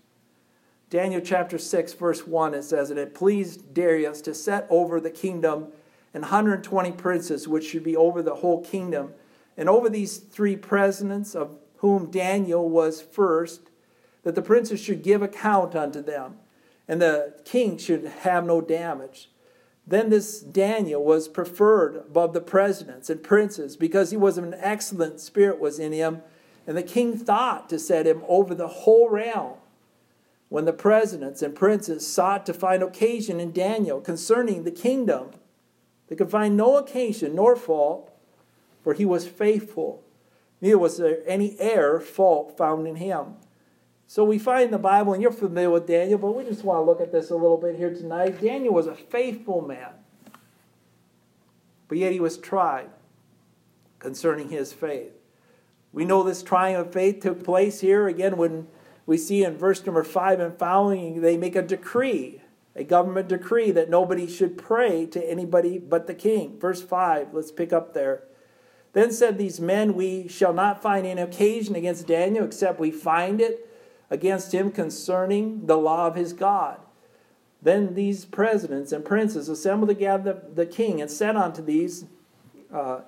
[0.88, 5.10] Daniel chapter 6, verse 1, it says, And it pleased Darius to set over the
[5.10, 5.68] kingdom
[6.12, 9.12] and 120 princes, which should be over the whole kingdom.
[9.56, 13.70] And over these three presidents, of whom Daniel was first,
[14.22, 16.38] that the princes should give account unto them,
[16.88, 19.28] and the king should have no damage.
[19.86, 25.20] Then this Daniel was preferred above the presidents and princes because he was an excellent
[25.20, 26.22] spirit was in him,
[26.66, 29.54] and the king thought to set him over the whole realm.
[30.48, 35.30] When the presidents and princes sought to find occasion in Daniel concerning the kingdom,
[36.08, 38.12] they could find no occasion nor fault,
[38.82, 40.02] for he was faithful.
[40.60, 43.36] Neither was there any error, fault found in him.
[44.10, 46.78] So we find in the Bible, and you're familiar with Daniel, but we just want
[46.78, 48.40] to look at this a little bit here tonight.
[48.40, 49.92] Daniel was a faithful man,
[51.86, 52.90] but yet he was tried
[54.00, 55.12] concerning his faith.
[55.92, 58.66] We know this trying of faith took place here again when
[59.06, 62.42] we see in verse number 5 and following, they make a decree,
[62.74, 66.58] a government decree that nobody should pray to anybody but the king.
[66.58, 68.24] Verse 5, let's pick up there.
[68.92, 73.40] Then said these men, We shall not find any occasion against Daniel except we find
[73.40, 73.68] it
[74.10, 76.80] against him concerning the law of his God.
[77.62, 82.06] Then these presidents and princes assembled together the king and said unto these,
[82.72, 83.00] uh,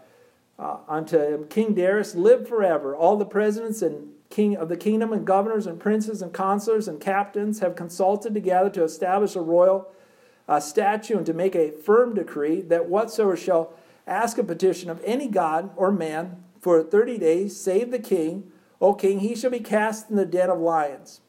[0.58, 2.94] uh, unto King Darius, live forever.
[2.94, 7.00] All the presidents and king of the kingdom and governors and princes and consulars and
[7.00, 9.88] captains have consulted together to establish a royal
[10.48, 13.72] uh, statute and to make a firm decree that whatsoever shall
[14.06, 18.51] ask a petition of any god or man for thirty days, save the king,
[18.82, 21.20] O king, he shall be cast in the den of lions.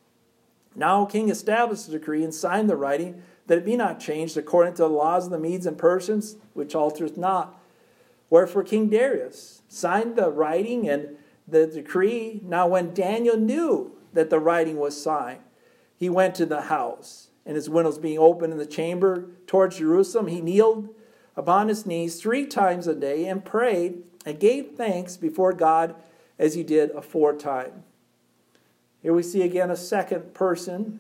[0.76, 4.36] Now, O king, establish the decree and sign the writing, that it be not changed
[4.36, 7.60] according to the laws of the Medes and Persians, which altereth not.
[8.30, 12.42] Wherefore King Darius signed the writing and the decree.
[12.44, 15.42] Now, when Daniel knew that the writing was signed,
[15.96, 20.28] he went to the house, and his windows being open in the chamber towards Jerusalem,
[20.28, 20.90] he kneeled
[21.36, 25.96] upon his knees three times a day and prayed and gave thanks before God
[26.44, 27.72] as he did aforetime.
[29.02, 31.00] Here we see again a second person,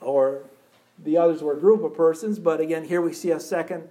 [0.00, 0.42] or
[0.98, 3.84] the others were a group of persons, but again, here we see a second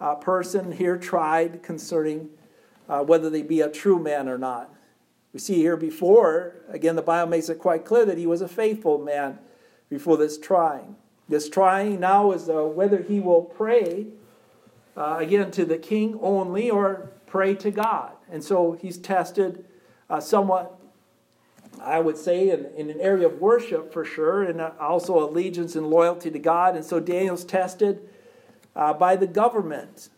[0.00, 2.30] uh, person here tried concerning
[2.88, 4.74] uh, whether they be a true man or not.
[5.34, 8.48] We see here before, again, the Bible makes it quite clear that he was a
[8.48, 9.38] faithful man
[9.90, 10.96] before this trying.
[11.28, 14.06] This trying now is uh, whether he will pray,
[14.96, 18.12] uh, again, to the king only or pray to God.
[18.30, 19.66] And so he's tested
[20.10, 20.78] uh, somewhat,
[21.80, 25.76] I would say, in, in an area of worship for sure, and uh, also allegiance
[25.76, 26.76] and loyalty to God.
[26.76, 28.08] And so Daniel's tested
[28.74, 30.08] uh, by the government.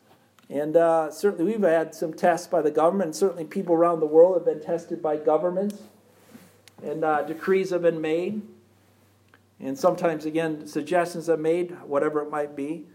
[0.49, 4.35] And uh, certainly we've had some tests by the government, certainly people around the world
[4.35, 5.79] have been tested by governments,
[6.83, 8.43] and uh, decrees have been made.
[9.61, 12.87] And sometimes, again, suggestions are made, whatever it might be.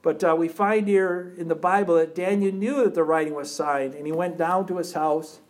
[0.00, 3.54] But uh, we find here in the Bible that Daniel knew that the writing was
[3.54, 5.40] signed, and he went down to his house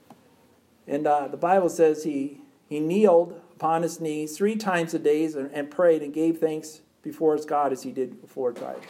[0.88, 5.26] and uh, the Bible says he, he kneeled upon his knees three times a day
[5.26, 8.80] and, and prayed and gave thanks before his God as he did before time.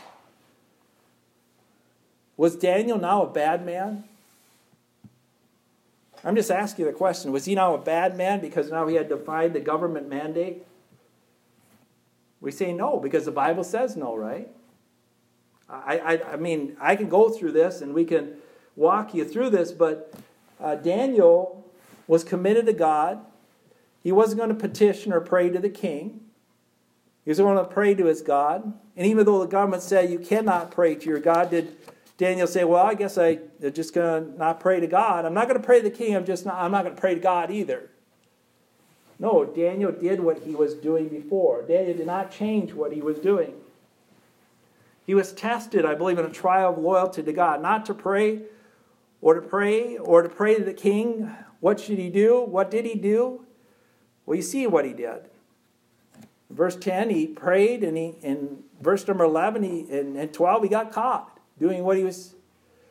[2.37, 4.04] Was Daniel now a bad man?
[6.24, 7.32] I'm just asking the question.
[7.32, 10.64] Was he now a bad man because now he had defied the government mandate?
[12.40, 14.48] We say no because the Bible says no, right?
[15.68, 18.37] I, I, I mean, I can go through this and we can
[18.76, 20.14] walk you through this, but
[20.61, 21.57] uh, Daniel
[22.08, 23.20] was committed to God.
[24.02, 26.22] He wasn't going to petition or pray to the king.
[27.24, 28.72] He was going to pray to his God.
[28.96, 31.76] And even though the government said you cannot pray to your God, did
[32.16, 35.24] Daniel say, "Well, I guess I, am just going to not pray to God.
[35.24, 36.16] I'm not going to pray to the king.
[36.16, 36.56] I'm just not.
[36.56, 37.90] I'm not going to pray to God either."
[39.20, 41.62] No, Daniel did what he was doing before.
[41.62, 43.54] Daniel did not change what he was doing.
[45.06, 48.42] He was tested, I believe, in a trial of loyalty to God, not to pray
[49.20, 52.40] or to pray or to pray to the king what should he do?
[52.42, 53.44] What did he do?
[54.26, 55.28] Well, you see what he did.
[56.50, 60.62] In verse 10, he prayed, and he in verse number 11 he, and, and 12,
[60.64, 62.34] he got caught doing what he was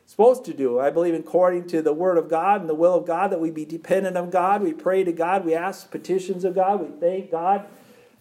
[0.05, 0.79] supposed to do.
[0.79, 3.51] I believe, according to the Word of God and the will of God, that we
[3.51, 4.61] be dependent on God.
[4.61, 5.45] We pray to God.
[5.45, 6.79] We ask petitions of God.
[6.81, 7.65] We thank God.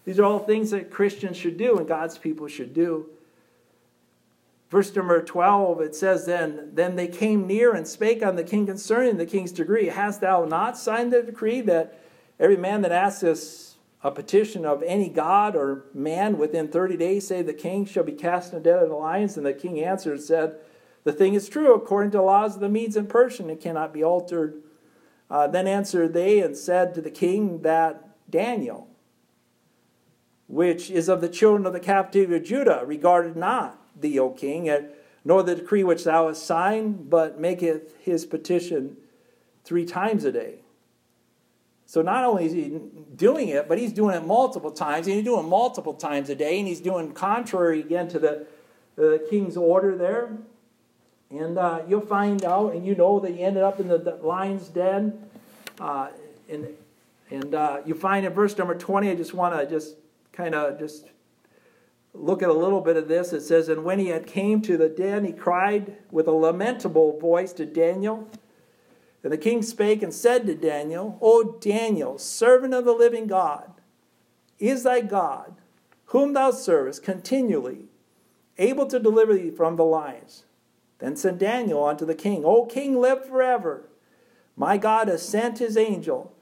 [0.05, 3.09] These are all things that Christians should do and God's people should do.
[4.69, 8.65] Verse number 12, it says, Then, then they came near and spake on the king
[8.65, 9.87] concerning the king's decree.
[9.87, 11.97] Hast thou not signed the decree that
[12.39, 17.41] every man that asketh a petition of any god or man within 30 days, say
[17.41, 19.37] the king shall be cast in the den of the lions?
[19.37, 20.57] And the king answered and said,
[21.05, 23.93] The thing is true according to the laws of the Medes and Persian, it cannot
[23.93, 24.61] be altered.
[25.29, 28.89] Uh, then answered they and said to the king that Daniel,
[30.47, 34.69] which is of the children of the captivity of Judah, regarded not thee, O king,
[35.25, 38.97] nor the decree which thou hast signed, but maketh his petition
[39.63, 40.55] three times a day.
[41.85, 42.79] So not only is he
[43.15, 46.59] doing it, but he's doing it multiple times, and he's doing multiple times a day,
[46.59, 48.47] and he's doing contrary again to the,
[48.95, 50.37] the king's order there.
[51.29, 54.15] And uh, you'll find out, and you know that he ended up in the, the
[54.15, 55.25] lion's den.
[55.79, 56.09] Uh,
[56.49, 56.67] and
[57.29, 59.95] and uh, you find in verse number 20, I just want to just
[60.31, 61.07] kind of just
[62.19, 63.33] look at a little bit of this.
[63.33, 67.19] It says, And when he had came to the den, he cried with a lamentable
[67.19, 68.27] voice to Daniel.
[69.23, 73.71] And the king spake and said to Daniel, O Daniel, servant of the living God,
[74.59, 75.55] is thy God,
[76.05, 77.85] whom thou servest continually,
[78.57, 80.43] able to deliver thee from the lions?
[80.99, 83.89] Then said Daniel unto the king, O king, live forever.
[84.55, 86.33] My God has sent his angel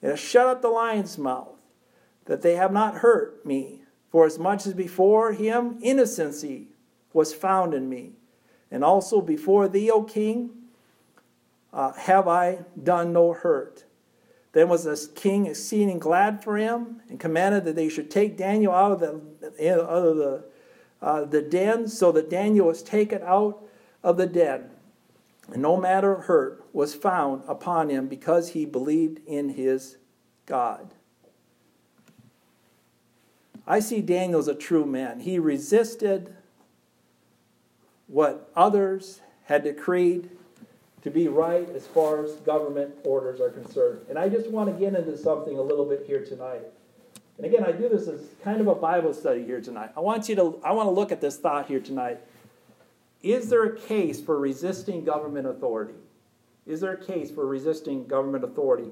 [0.00, 1.60] and has shut up the lion's mouth,
[2.26, 3.75] that they have not hurt me.
[4.16, 6.68] For as much as before him innocency
[7.12, 8.12] was found in me,
[8.70, 10.52] and also before thee, O king,
[11.70, 13.84] uh, have I done no hurt.
[14.52, 18.72] Then was the king exceeding glad for him, and commanded that they should take Daniel
[18.72, 20.44] out of the, out of the,
[21.02, 23.62] uh, the den, so that Daniel was taken out
[24.02, 24.70] of the den.
[25.52, 29.98] And no matter of hurt was found upon him because he believed in his
[30.46, 30.94] God.
[33.66, 35.20] I see Daniel as a true man.
[35.20, 36.34] He resisted
[38.06, 40.30] what others had decreed
[41.02, 44.00] to be right as far as government orders are concerned.
[44.08, 46.62] And I just want to get into something a little bit here tonight.
[47.36, 49.90] And again, I do this as kind of a Bible study here tonight.
[49.96, 52.18] I want you to I want to look at this thought here tonight.
[53.22, 55.94] Is there a case for resisting government authority?
[56.66, 58.90] Is there a case for resisting government authority?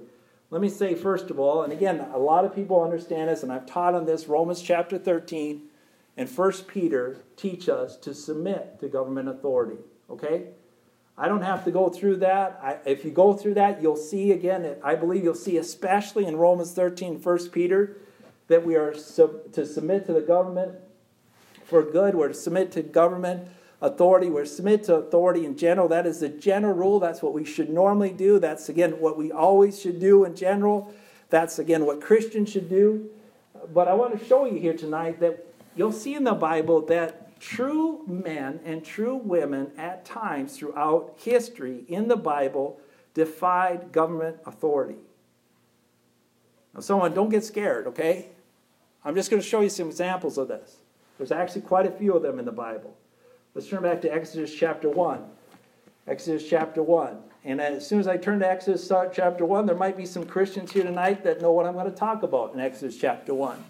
[0.55, 3.51] Let me say, first of all, and again, a lot of people understand this, and
[3.51, 5.62] I've taught on this, Romans chapter 13
[6.17, 9.79] and 1 Peter teach us to submit to government authority.
[10.09, 10.45] Okay?
[11.19, 12.61] I don't have to go through that.
[12.62, 16.37] I, if you go through that, you'll see again, I believe you'll see, especially in
[16.37, 17.97] Romans 13, 1 Peter,
[18.47, 20.77] that we are sub, to submit to the government
[21.64, 22.14] for good.
[22.14, 23.49] We're to submit to government
[23.81, 24.29] authority.
[24.29, 25.89] We're submit to authority in general.
[25.89, 27.01] That is the general rule.
[27.01, 28.39] That's what we should normally do.
[28.39, 30.93] That's, again, what we always should do in general.
[31.31, 33.11] That's, again, what Christians should do.
[33.73, 37.41] But I want to show you here tonight that you'll see in the Bible that
[37.41, 42.81] true men and true women at times throughout history in the Bible
[43.15, 44.99] defied government authority.
[46.75, 48.27] Now, someone, don't get scared, okay?
[49.05, 50.79] I'm just going to show you some examples of this.
[51.19, 52.97] There's actually quite a few of them in the Bible.
[53.55, 55.25] Let's turn back to Exodus chapter 1.
[56.09, 57.17] Exodus chapter 1.
[57.45, 60.73] And as soon as I turn to Exodus chapter 1, there might be some Christians
[60.73, 63.62] here tonight that know what I'm going to talk about in Exodus chapter 1.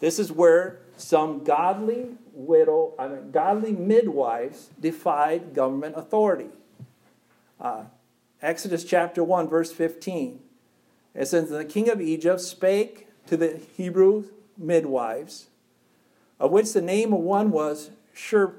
[0.00, 6.48] This is where some godly widow, I mean, godly midwives defied government authority.
[7.60, 7.82] Uh,
[8.40, 10.40] Exodus chapter 1, verse 15.
[11.14, 15.48] It says, The king of Egypt spake to the Hebrew midwives,
[16.40, 18.54] of which the name of one was Shir,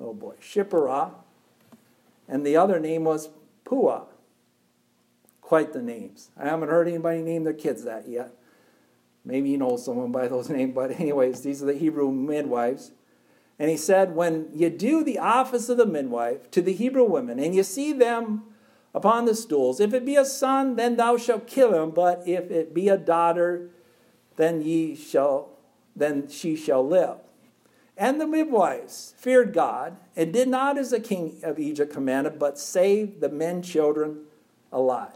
[0.00, 1.12] oh boy, Shipperah,
[2.28, 3.30] and the other name was
[3.64, 4.04] Pua.
[5.40, 6.30] Quite the names.
[6.36, 8.32] I haven't heard anybody name their kids that yet.
[9.24, 12.92] Maybe you know someone by those names, but, anyways, these are the Hebrew midwives.
[13.58, 17.38] And he said, When you do the office of the midwife to the Hebrew women,
[17.38, 18.44] and you see them
[18.94, 22.50] upon the stools, if it be a son, then thou shalt kill him, but if
[22.50, 23.70] it be a daughter,
[24.36, 25.50] then ye shall
[25.94, 27.16] then she shall live.
[27.96, 32.58] And the midwives feared God, and did not as the king of Egypt commanded, but
[32.58, 34.24] saved the men children
[34.70, 35.12] alive.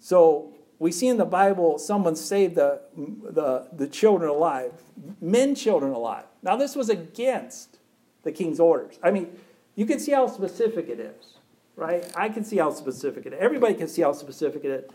[0.00, 4.72] So we see in the Bible someone saved the, the, the children alive,
[5.20, 6.24] men children alive.
[6.42, 7.78] Now, this was against
[8.22, 8.98] the king's orders.
[9.02, 9.36] I mean,
[9.74, 11.34] you can see how specific it is,
[11.76, 12.10] right?
[12.16, 13.38] I can see how specific it is.
[13.40, 14.90] Everybody can see how specific it is.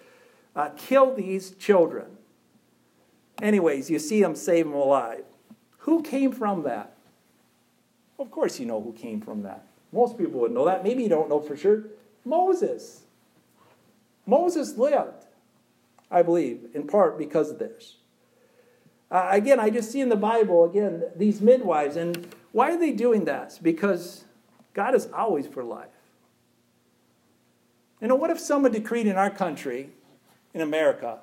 [0.56, 2.18] Uh, kill these children.
[3.42, 5.24] Anyways, you see them save them alive.
[5.80, 6.96] Who came from that?
[8.20, 9.66] Of course, you know who came from that.
[9.92, 10.84] Most people would know that.
[10.84, 11.86] Maybe you don't know for sure.
[12.24, 13.02] Moses.
[14.28, 15.26] Moses lived.
[16.12, 17.96] I believe, in part because of this.
[19.10, 21.96] Uh, again, I just see in the Bible, again, these midwives.
[21.96, 23.58] And why are they doing that?
[23.64, 24.26] Because
[24.74, 25.88] God is always for life.
[28.02, 29.90] You know, what if someone decreed in our country,
[30.54, 31.20] in America,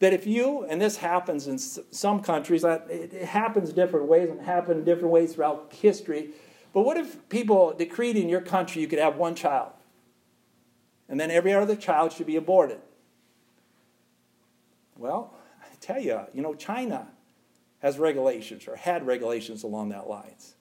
[0.00, 4.84] that if you, and this happens in some countries, it happens different ways and happened
[4.84, 6.30] different ways throughout history,
[6.72, 9.72] but what if people decreed in your country you could have one child?
[11.08, 12.80] And then every other child should be aborted.
[14.96, 17.08] Well, I tell you, you know, China,
[17.80, 20.54] has regulations or had regulations along that lines.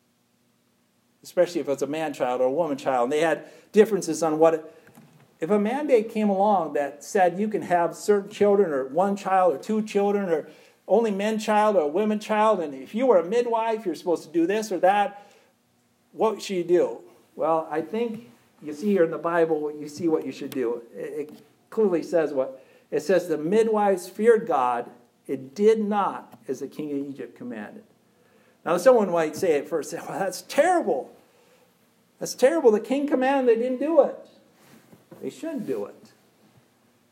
[1.21, 3.05] Especially if it's a man child or a woman child.
[3.05, 4.73] And they had differences on what.
[5.39, 9.53] If a mandate came along that said you can have certain children or one child
[9.53, 10.47] or two children or
[10.87, 14.29] only men child or women child, and if you were a midwife, you're supposed to
[14.29, 15.25] do this or that,
[16.11, 16.99] what should you do?
[17.35, 18.29] Well, I think
[18.61, 20.81] you see here in the Bible, you see what you should do.
[20.95, 24.89] It, it clearly says what it says the midwives feared God
[25.29, 27.83] it did not as the king of Egypt commanded.
[28.65, 31.15] Now, someone might say at first, well, that's terrible.
[32.19, 32.71] That's terrible.
[32.71, 34.17] The king commanded, they didn't do it.
[35.22, 36.11] They shouldn't do it.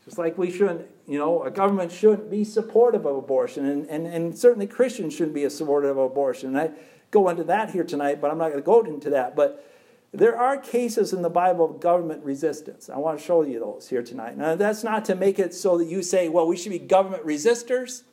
[0.06, 4.08] Just like we shouldn't, you know, a government shouldn't be supportive of abortion, and, and,
[4.08, 6.56] and certainly Christians shouldn't be supportive of abortion.
[6.56, 6.72] And I
[7.12, 9.36] go into that here tonight, but I'm not going to go into that.
[9.36, 9.66] But
[10.14, 12.90] there are cases in the Bible of government resistance.
[12.90, 14.38] I want to show you those here tonight.
[14.38, 17.26] Now, that's not to make it so that you say, well, we should be government
[17.26, 18.04] resistors.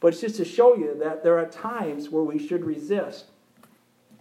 [0.00, 3.26] But it's just to show you that there are times where we should resist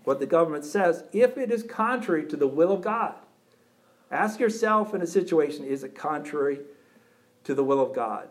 [0.05, 3.15] what the government says if it is contrary to the will of God.
[4.11, 6.59] Ask yourself in a situation is it contrary
[7.43, 8.29] to the will of God?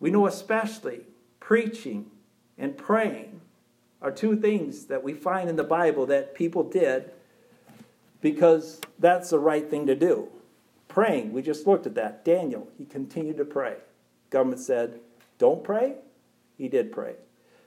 [0.00, 1.02] We know especially
[1.40, 2.10] preaching
[2.58, 3.40] and praying
[4.00, 7.10] are two things that we find in the Bible that people did
[8.20, 10.28] because that's the right thing to do.
[10.88, 12.24] Praying, we just looked at that.
[12.24, 13.76] Daniel, he continued to pray.
[14.30, 15.00] Government said,
[15.38, 15.94] don't pray?
[16.58, 17.14] He did pray.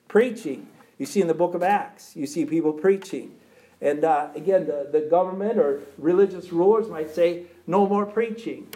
[0.07, 0.67] Preaching.
[0.97, 3.35] You see in the book of Acts, you see people preaching.
[3.81, 8.67] And uh, again, the, the government or religious rulers might say, no more preaching.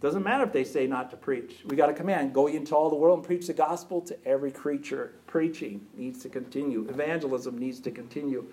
[0.00, 1.58] Doesn't matter if they say not to preach.
[1.64, 4.50] We got a command go into all the world and preach the gospel to every
[4.50, 5.12] creature.
[5.28, 8.44] Preaching needs to continue, evangelism needs to continue.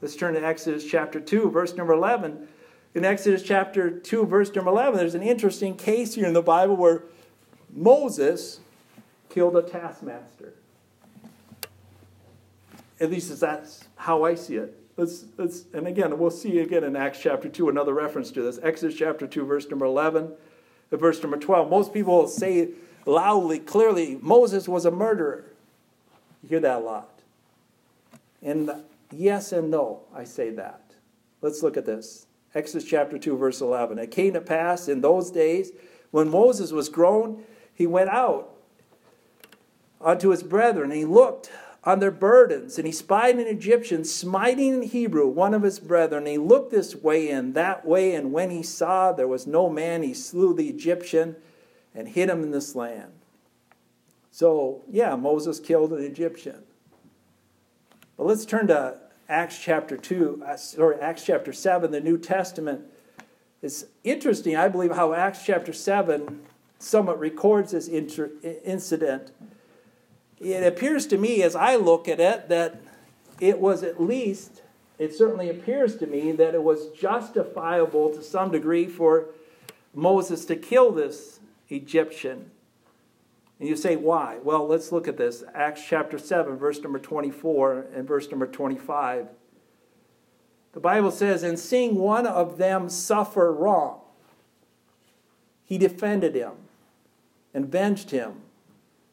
[0.00, 2.48] Let's turn to Exodus chapter 2, verse number 11.
[2.94, 6.76] In Exodus chapter 2, verse number 11, there's an interesting case here in the Bible
[6.76, 7.02] where
[7.70, 8.60] Moses
[9.28, 10.54] killed a taskmaster.
[12.98, 14.79] At least that's how I see it.
[15.00, 18.58] Let's, let's, and again, we'll see again in Acts chapter 2 another reference to this.
[18.62, 20.30] Exodus chapter 2, verse number 11,
[20.92, 21.70] uh, verse number 12.
[21.70, 22.68] Most people say
[23.06, 25.46] loudly, clearly, Moses was a murderer.
[26.42, 27.20] You hear that a lot.
[28.42, 28.70] And
[29.10, 30.82] yes and no, I say that.
[31.40, 32.26] Let's look at this.
[32.54, 33.98] Exodus chapter 2, verse 11.
[33.98, 35.72] It came to pass in those days
[36.10, 37.42] when Moses was grown,
[37.72, 38.54] he went out
[39.98, 40.90] unto his brethren.
[40.90, 41.50] And he looked
[41.82, 46.26] on their burdens, and he spied an Egyptian smiting in Hebrew, one of his brethren.
[46.26, 50.02] He looked this way and that way, and when he saw there was no man,
[50.02, 51.36] he slew the Egyptian
[51.94, 53.12] and hid him in this land.
[54.30, 56.62] So, yeah, Moses killed an Egyptian.
[58.16, 62.82] But let's turn to Acts chapter 2, uh, or Acts chapter 7, the New Testament.
[63.62, 66.42] It's interesting, I believe, how Acts chapter 7
[66.78, 68.30] somewhat records this inter-
[68.64, 69.32] incident
[70.40, 72.80] it appears to me, as I look at it, that
[73.40, 74.62] it was at least,
[74.98, 79.26] it certainly appears to me that it was justifiable to some degree for
[79.94, 82.50] Moses to kill this Egyptian.
[83.58, 84.38] And you say, why?
[84.42, 85.44] Well, let's look at this.
[85.54, 89.28] Acts chapter 7, verse number 24 and verse number 25.
[90.72, 94.00] The Bible says, And seeing one of them suffer wrong,
[95.64, 96.52] he defended him
[97.52, 98.40] and avenged him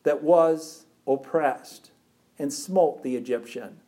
[0.03, 1.91] that was oppressed
[2.38, 3.80] and smote the Egyptian.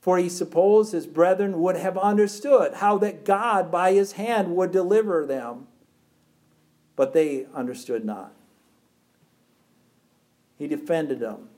[0.00, 4.70] For he supposed his brethren would have understood how that God by his hand would
[4.70, 5.66] deliver them,
[6.94, 8.32] but they understood not.
[10.58, 11.48] He defended them.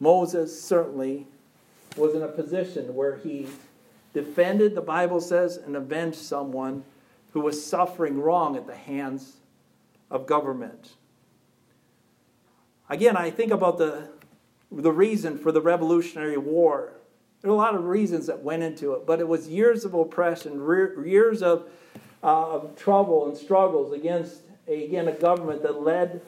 [0.00, 1.26] Moses certainly
[1.96, 3.46] was in a position where he
[4.12, 6.84] defended, the Bible says, and avenged someone
[7.32, 9.36] who was suffering wrong at the hands
[10.10, 10.90] of government.
[12.88, 14.08] Again, I think about the,
[14.70, 16.92] the reason for the Revolutionary War.
[17.42, 19.94] There are a lot of reasons that went into it, but it was years of
[19.94, 20.64] oppression,
[21.04, 21.68] years of,
[22.22, 26.20] uh, of trouble and struggles against, a, again, a government that led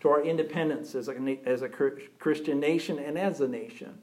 [0.00, 3.98] to our independence as a, as a Christian nation and as a nation.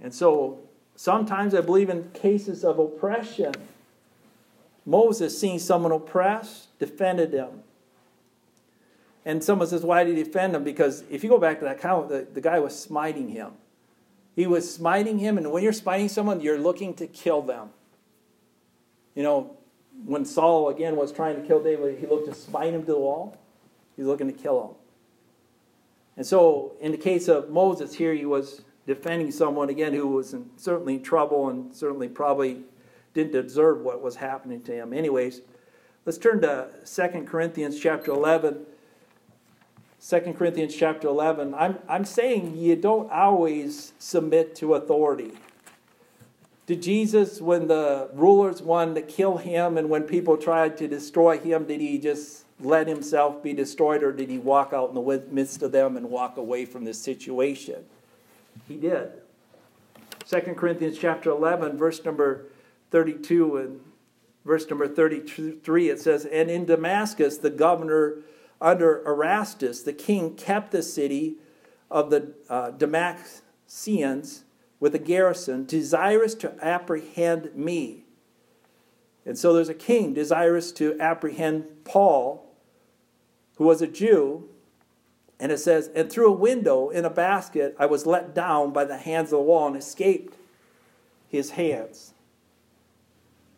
[0.00, 0.60] And so
[0.96, 3.54] sometimes I believe in cases of oppression,
[4.84, 7.62] Moses, seeing someone oppressed, defended them.
[9.28, 10.64] And someone says, Why did he defend him?
[10.64, 13.52] Because if you go back to that account, the, the guy was smiting him.
[14.34, 17.68] He was smiting him, and when you're smiting someone, you're looking to kill them.
[19.14, 19.56] You know,
[20.06, 22.98] when Saul again was trying to kill David, he looked to smite him to the
[22.98, 23.36] wall.
[23.96, 24.76] He's looking to kill him.
[26.16, 30.32] And so, in the case of Moses here, he was defending someone again who was
[30.32, 32.62] in certainly trouble and certainly probably
[33.12, 34.94] didn't deserve what was happening to him.
[34.94, 35.42] Anyways,
[36.06, 38.64] let's turn to 2 Corinthians chapter 11
[40.06, 45.32] 2 Corinthians chapter 11, I'm, I'm saying you don't always submit to authority.
[46.66, 51.38] Did Jesus, when the rulers wanted to kill him and when people tried to destroy
[51.38, 55.24] him, did he just let himself be destroyed or did he walk out in the
[55.30, 57.84] midst of them and walk away from this situation?
[58.68, 59.10] He did.
[60.28, 62.44] 2 Corinthians chapter 11, verse number
[62.90, 63.80] 32 and
[64.44, 68.16] verse number 33, it says, And in Damascus, the governor
[68.60, 71.36] under Erastus, the king kept the city
[71.90, 72.72] of the uh,
[74.80, 78.04] with a garrison, desirous to apprehend me.
[79.26, 82.54] And so there's a king desirous to apprehend Paul,
[83.56, 84.48] who was a Jew.
[85.40, 88.84] And it says, And through a window in a basket I was let down by
[88.84, 90.36] the hands of the wall and escaped
[91.28, 92.14] his hands.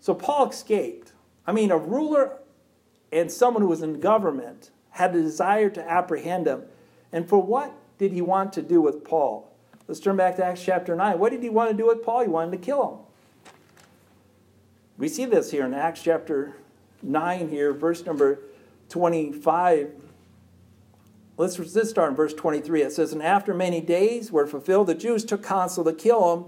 [0.00, 1.12] So Paul escaped.
[1.46, 2.38] I mean, a ruler
[3.12, 6.62] and someone who was in government had a desire to apprehend him.
[7.12, 9.50] And for what did he want to do with Paul?
[9.88, 11.18] Let's turn back to Acts chapter 9.
[11.18, 12.22] What did he want to do with Paul?
[12.22, 12.98] He wanted to kill him.
[14.98, 16.54] We see this here in Acts chapter
[17.02, 18.40] 9, here, verse number
[18.90, 19.90] 25.
[21.36, 22.82] Let's, let's start in verse 23.
[22.82, 26.44] It says, And after many days were fulfilled, the Jews took counsel to kill him,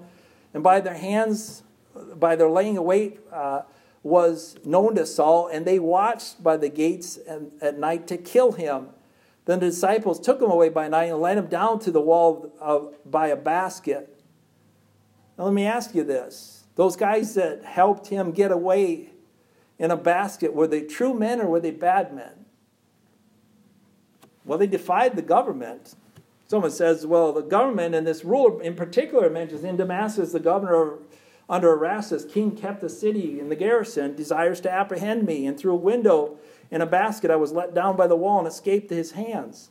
[0.53, 1.63] and by their hands,
[2.15, 3.63] by their laying await, uh,
[4.03, 8.53] was known to Saul, and they watched by the gates and at night to kill
[8.53, 8.89] him.
[9.45, 12.53] Then the disciples took him away by night and let him down to the wall
[12.61, 14.21] of, by a basket.
[15.37, 19.11] Now, let me ask you this those guys that helped him get away
[19.79, 22.45] in a basket, were they true men or were they bad men?
[24.45, 25.95] Well, they defied the government.
[26.47, 30.99] Someone says, well, the government and this ruler in particular mentions in Damascus, the governor
[31.53, 35.75] under Erastus, king kept the city in the garrison, desires to apprehend me, and through
[35.75, 36.39] a window
[36.71, 39.69] in a basket I was let down by the wall and escaped to his hands.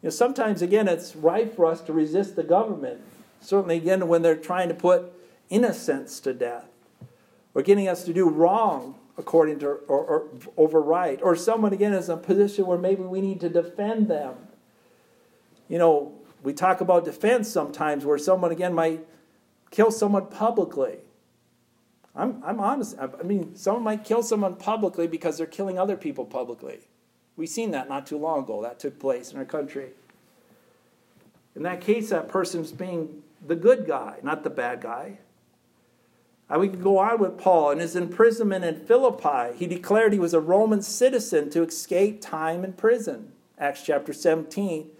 [0.00, 3.02] You know, sometimes, again, it's right for us to resist the government.
[3.42, 5.12] Certainly, again, when they're trying to put
[5.50, 6.64] innocence to death
[7.54, 10.26] or getting us to do wrong according to or,
[10.56, 14.34] or or someone again is in a position where maybe we need to defend them.
[15.68, 19.06] You know, we talk about defense sometimes where someone again might
[19.74, 20.98] kill someone publicly.
[22.14, 22.96] I'm, I'm honest.
[22.98, 26.80] I mean, someone might kill someone publicly because they're killing other people publicly.
[27.36, 28.62] We've seen that not too long ago.
[28.62, 29.90] That took place in our country.
[31.56, 35.18] In that case, that person's being the good guy, not the bad guy.
[36.48, 37.72] And we can go on with Paul.
[37.72, 42.64] In his imprisonment in Philippi, he declared he was a Roman citizen to escape time
[42.64, 43.32] in prison.
[43.58, 44.90] Acts chapter 17.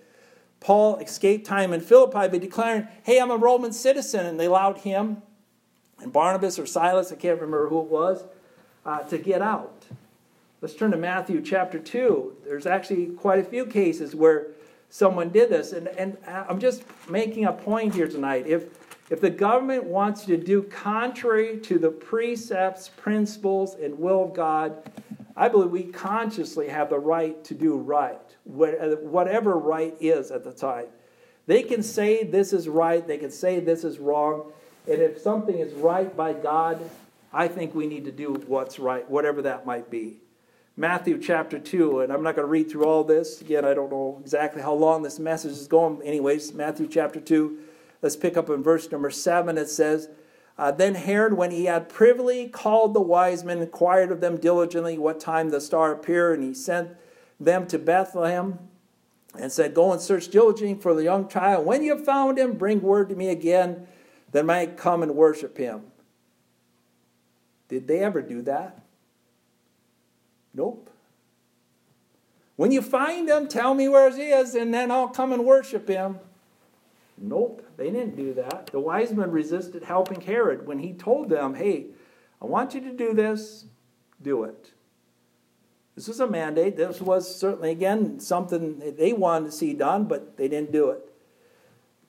[0.65, 4.25] Paul escaped time in Philippi by declaring, Hey, I'm a Roman citizen.
[4.25, 5.23] And they allowed him
[6.01, 8.25] and Barnabas or Silas, I can't remember who it was,
[8.85, 9.85] uh, to get out.
[10.61, 12.39] Let's turn to Matthew chapter 2.
[12.47, 14.49] There's actually quite a few cases where
[14.89, 15.73] someone did this.
[15.73, 18.47] And, and I'm just making a point here tonight.
[18.47, 18.65] If,
[19.11, 24.35] if the government wants you to do contrary to the precepts, principles, and will of
[24.35, 24.91] God,
[25.37, 30.53] I believe we consciously have the right to do right, whatever right is at the
[30.53, 30.86] time.
[31.47, 34.53] They can say this is right, they can say this is wrong,
[34.86, 36.78] and if something is right by God,
[37.32, 40.18] I think we need to do what's right, whatever that might be.
[40.76, 43.40] Matthew chapter 2, and I'm not going to read through all this.
[43.40, 46.03] Again, I don't know exactly how long this message is going.
[46.03, 47.59] Anyways, Matthew chapter 2,
[48.03, 49.57] let's pick up in verse number 7.
[49.57, 50.09] It says,
[50.57, 54.99] uh, then Herod, when he had privily called the wise men, inquired of them diligently
[54.99, 56.90] what time the star appeared, and he sent
[57.45, 58.59] them to Bethlehem
[59.38, 61.66] and said, Go and search diligently for the young child.
[61.66, 63.86] When you have found him, bring word to me again,
[64.32, 65.82] that I might come and worship him.
[67.68, 68.82] Did they ever do that?
[70.53, 70.90] Nope.
[72.57, 75.88] When you find him, tell me where he is, and then I'll come and worship
[75.88, 76.20] him.
[77.18, 78.68] Nope, they didn't do that.
[78.72, 81.86] The wise men resisted helping Herod when he told them, hey,
[82.40, 83.64] I want you to do this,
[84.20, 84.74] do it.
[85.95, 86.76] This was a mandate.
[86.76, 91.09] This was certainly, again, something they wanted to see done, but they didn't do it.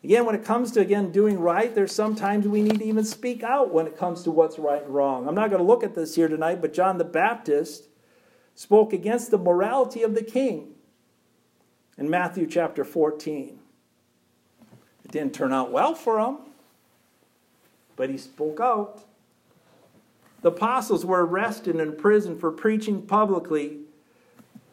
[0.04, 3.44] Again, when it comes to, again, doing right, there's sometimes we need to even speak
[3.44, 5.28] out when it comes to what's right and wrong.
[5.28, 7.86] I'm not going to look at this here tonight, but John the Baptist
[8.54, 10.76] spoke against the morality of the king
[11.98, 13.60] in Matthew chapter 14.
[15.06, 16.38] It didn't turn out well for him,
[17.96, 19.05] but he spoke out.
[20.46, 23.80] The apostles were arrested and imprisoned for preaching publicly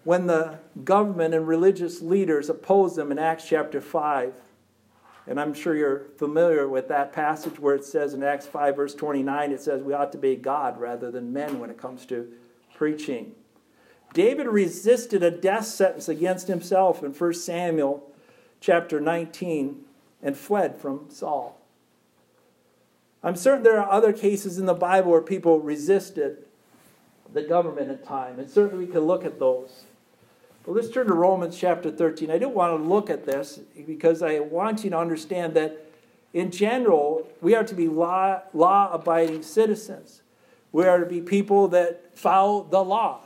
[0.05, 4.35] when the government and religious leaders opposed them in Acts chapter 5.
[5.27, 8.95] And I'm sure you're familiar with that passage where it says in Acts 5, verse
[8.95, 12.31] 29, it says we ought to be God rather than men when it comes to
[12.75, 13.33] preaching.
[14.13, 18.13] David resisted a death sentence against himself in 1 Samuel
[18.61, 19.87] chapter 19
[20.23, 21.62] and fled from Saul.
[23.25, 26.39] I'm certain there are other cases in the Bible where people resisted
[27.33, 29.85] the government at time, and certainly we can look at those.
[30.65, 32.31] But let's turn to Romans chapter 13.
[32.31, 35.87] I do want to look at this because I want you to understand that
[36.33, 40.23] in general, we are to be law, law abiding citizens.
[40.73, 43.21] We are to be people that follow the law.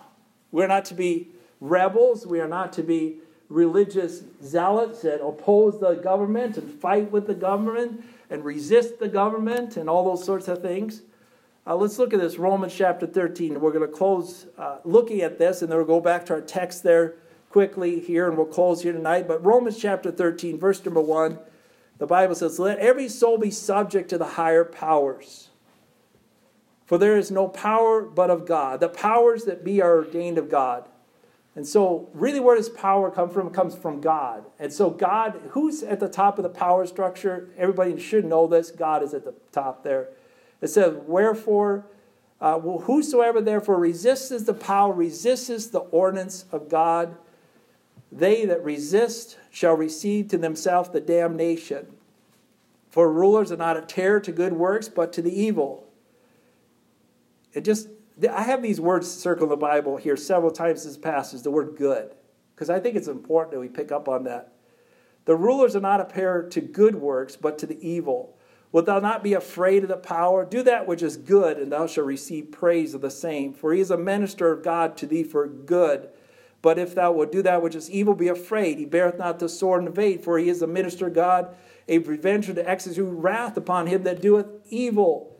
[0.50, 1.28] We're not to be
[1.60, 2.26] rebels.
[2.26, 3.18] We are not to be
[3.48, 9.76] religious zealots that oppose the government and fight with the government and resist the government
[9.76, 11.02] and all those sorts of things.
[11.66, 13.60] Uh, let's look at this, Romans chapter 13.
[13.60, 16.40] We're going to close uh, looking at this, and then we'll go back to our
[16.40, 17.14] text there
[17.50, 19.26] quickly here, and we'll close here tonight.
[19.26, 21.38] But Romans chapter 13, verse number 1,
[21.98, 25.48] the Bible says, Let every soul be subject to the higher powers.
[26.84, 28.80] For there is no power but of God.
[28.80, 30.88] The powers that be are ordained of God.
[31.56, 33.46] And so, really, where does power come from?
[33.46, 34.44] It comes from God.
[34.58, 37.48] And so, God, who's at the top of the power structure?
[37.56, 38.70] Everybody should know this.
[38.70, 40.10] God is at the top there.
[40.60, 41.86] It says, Wherefore,
[42.42, 47.16] uh, well, whosoever therefore resists the power, resists the ordinance of God,
[48.12, 51.86] they that resist shall receive to themselves the damnation.
[52.90, 55.86] For rulers are not a terror to good works, but to the evil.
[57.54, 57.88] It just
[58.30, 61.76] I have these words circled in the Bible here several times this passage, the word
[61.76, 62.14] good,
[62.54, 64.52] because I think it's important that we pick up on that.
[65.26, 68.38] The rulers are not a pair to good works, but to the evil.
[68.72, 70.44] Wilt thou not be afraid of the power?
[70.44, 73.52] Do that which is good, and thou shalt receive praise of the same.
[73.52, 76.08] For he is a minister of God to thee for good.
[76.62, 78.78] But if thou wilt do that which is evil, be afraid.
[78.78, 81.54] He beareth not the sword in vain, for he is a minister of God,
[81.88, 85.35] a revenger to execute wrath upon him that doeth evil.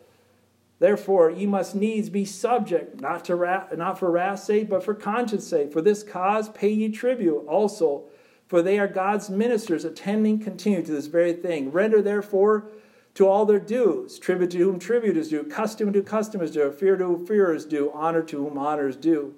[0.79, 4.95] Therefore, ye must needs be subject, not, to wrath, not for wrath's sake, but for
[4.95, 5.72] conscience sake.
[5.72, 8.05] For this cause pay ye tribute also,
[8.47, 11.70] for they are God's ministers, attending continue to this very thing.
[11.70, 12.68] Render therefore
[13.14, 16.70] to all their dues, tribute to whom tribute is due, custom to custom is due,
[16.70, 19.35] fear to whom fear is due, honor to whom honor is due.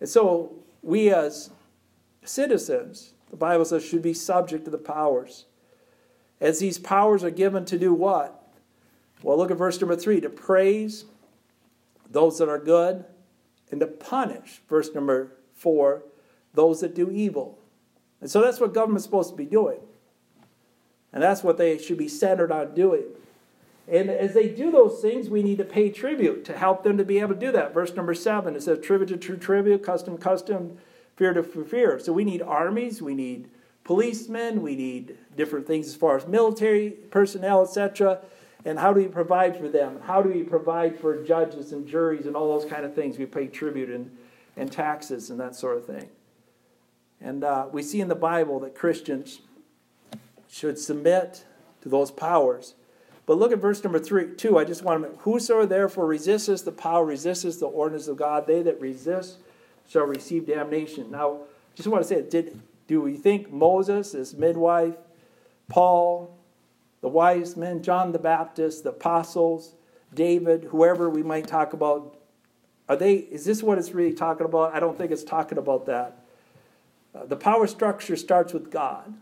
[0.00, 0.52] And so,
[0.82, 1.50] we as
[2.22, 5.46] citizens, the Bible says, should be subject to the powers.
[6.40, 8.37] As these powers are given to do what?
[9.22, 11.04] Well, look at verse number three to praise
[12.10, 13.04] those that are good
[13.70, 16.02] and to punish, verse number four,
[16.54, 17.58] those that do evil.
[18.20, 19.78] And so that's what government's supposed to be doing.
[21.12, 23.04] And that's what they should be centered on doing.
[23.90, 27.04] And as they do those things, we need to pay tribute to help them to
[27.04, 27.72] be able to do that.
[27.72, 30.76] Verse number seven, it says tribute to true tribute, custom, custom,
[31.16, 31.98] fear to fear.
[31.98, 33.48] So we need armies, we need
[33.84, 38.20] policemen, we need different things as far as military personnel, etc.
[38.64, 40.00] And how do we provide for them?
[40.02, 43.18] How do we provide for judges and juries and all those kind of things?
[43.18, 44.16] We pay tribute and,
[44.56, 46.08] and taxes and that sort of thing.
[47.20, 49.40] And uh, we see in the Bible that Christians
[50.48, 51.44] should submit
[51.82, 52.74] to those powers.
[53.26, 54.58] But look at verse number three, two.
[54.58, 58.62] I just want to, whosoever therefore resists the power, resists the ordinance of God, they
[58.62, 59.38] that resist
[59.88, 61.10] shall receive damnation.
[61.10, 61.40] Now,
[61.74, 64.94] just want to say, did do we think Moses, his midwife,
[65.68, 66.37] Paul,
[67.00, 69.74] the wise men, John the Baptist, the apostles,
[70.14, 72.16] David, whoever we might talk about,
[72.88, 74.74] are they, is this what it's really talking about?
[74.74, 76.24] I don't think it's talking about that.
[77.14, 79.14] Uh, the power structure starts with God.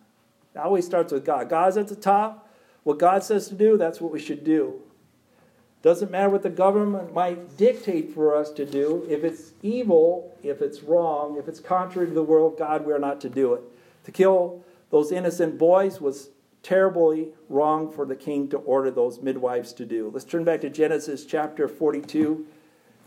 [0.54, 1.48] It always starts with God.
[1.48, 2.48] God's at the top.
[2.84, 4.80] What God says to do, that's what we should do.
[5.82, 9.06] Doesn't matter what the government might dictate for us to do.
[9.08, 12.92] If it's evil, if it's wrong, if it's contrary to the will of God, we
[12.92, 13.62] are not to do it.
[14.04, 16.30] To kill those innocent boys was
[16.66, 20.10] terribly wrong for the king to order those midwives to do.
[20.12, 22.44] Let's turn back to Genesis chapter 42.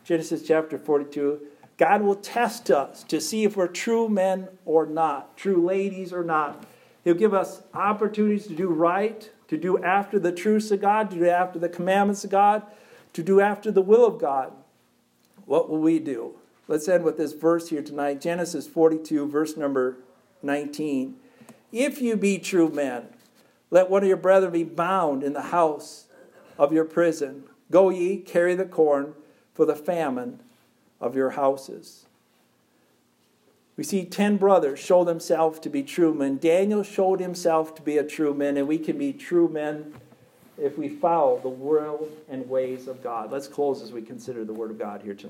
[0.06, 1.42] Genesis chapter 42.
[1.76, 6.24] God will test us to see if we're true men or not, true ladies or
[6.24, 6.66] not.
[7.04, 11.18] He'll give us opportunities to do right, to do after the truths of God, to
[11.18, 12.64] do after the commandments of God,
[13.12, 14.54] to do after the will of God.
[15.46, 16.36] What will we do?
[16.70, 19.98] Let's end with this verse here tonight Genesis 42, verse number
[20.44, 21.18] 19.
[21.74, 23.10] If you be true men,
[23.72, 26.06] let one of your brethren be bound in the house
[26.58, 27.44] of your prison.
[27.72, 29.14] Go ye, carry the corn
[29.54, 30.40] for the famine
[31.00, 32.06] of your houses.
[33.78, 36.38] We see 10 brothers show themselves to be true men.
[36.38, 39.94] Daniel showed himself to be a true man, and we can be true men
[40.58, 43.32] if we follow the world and ways of God.
[43.32, 45.28] Let's close as we consider the Word of God here tonight.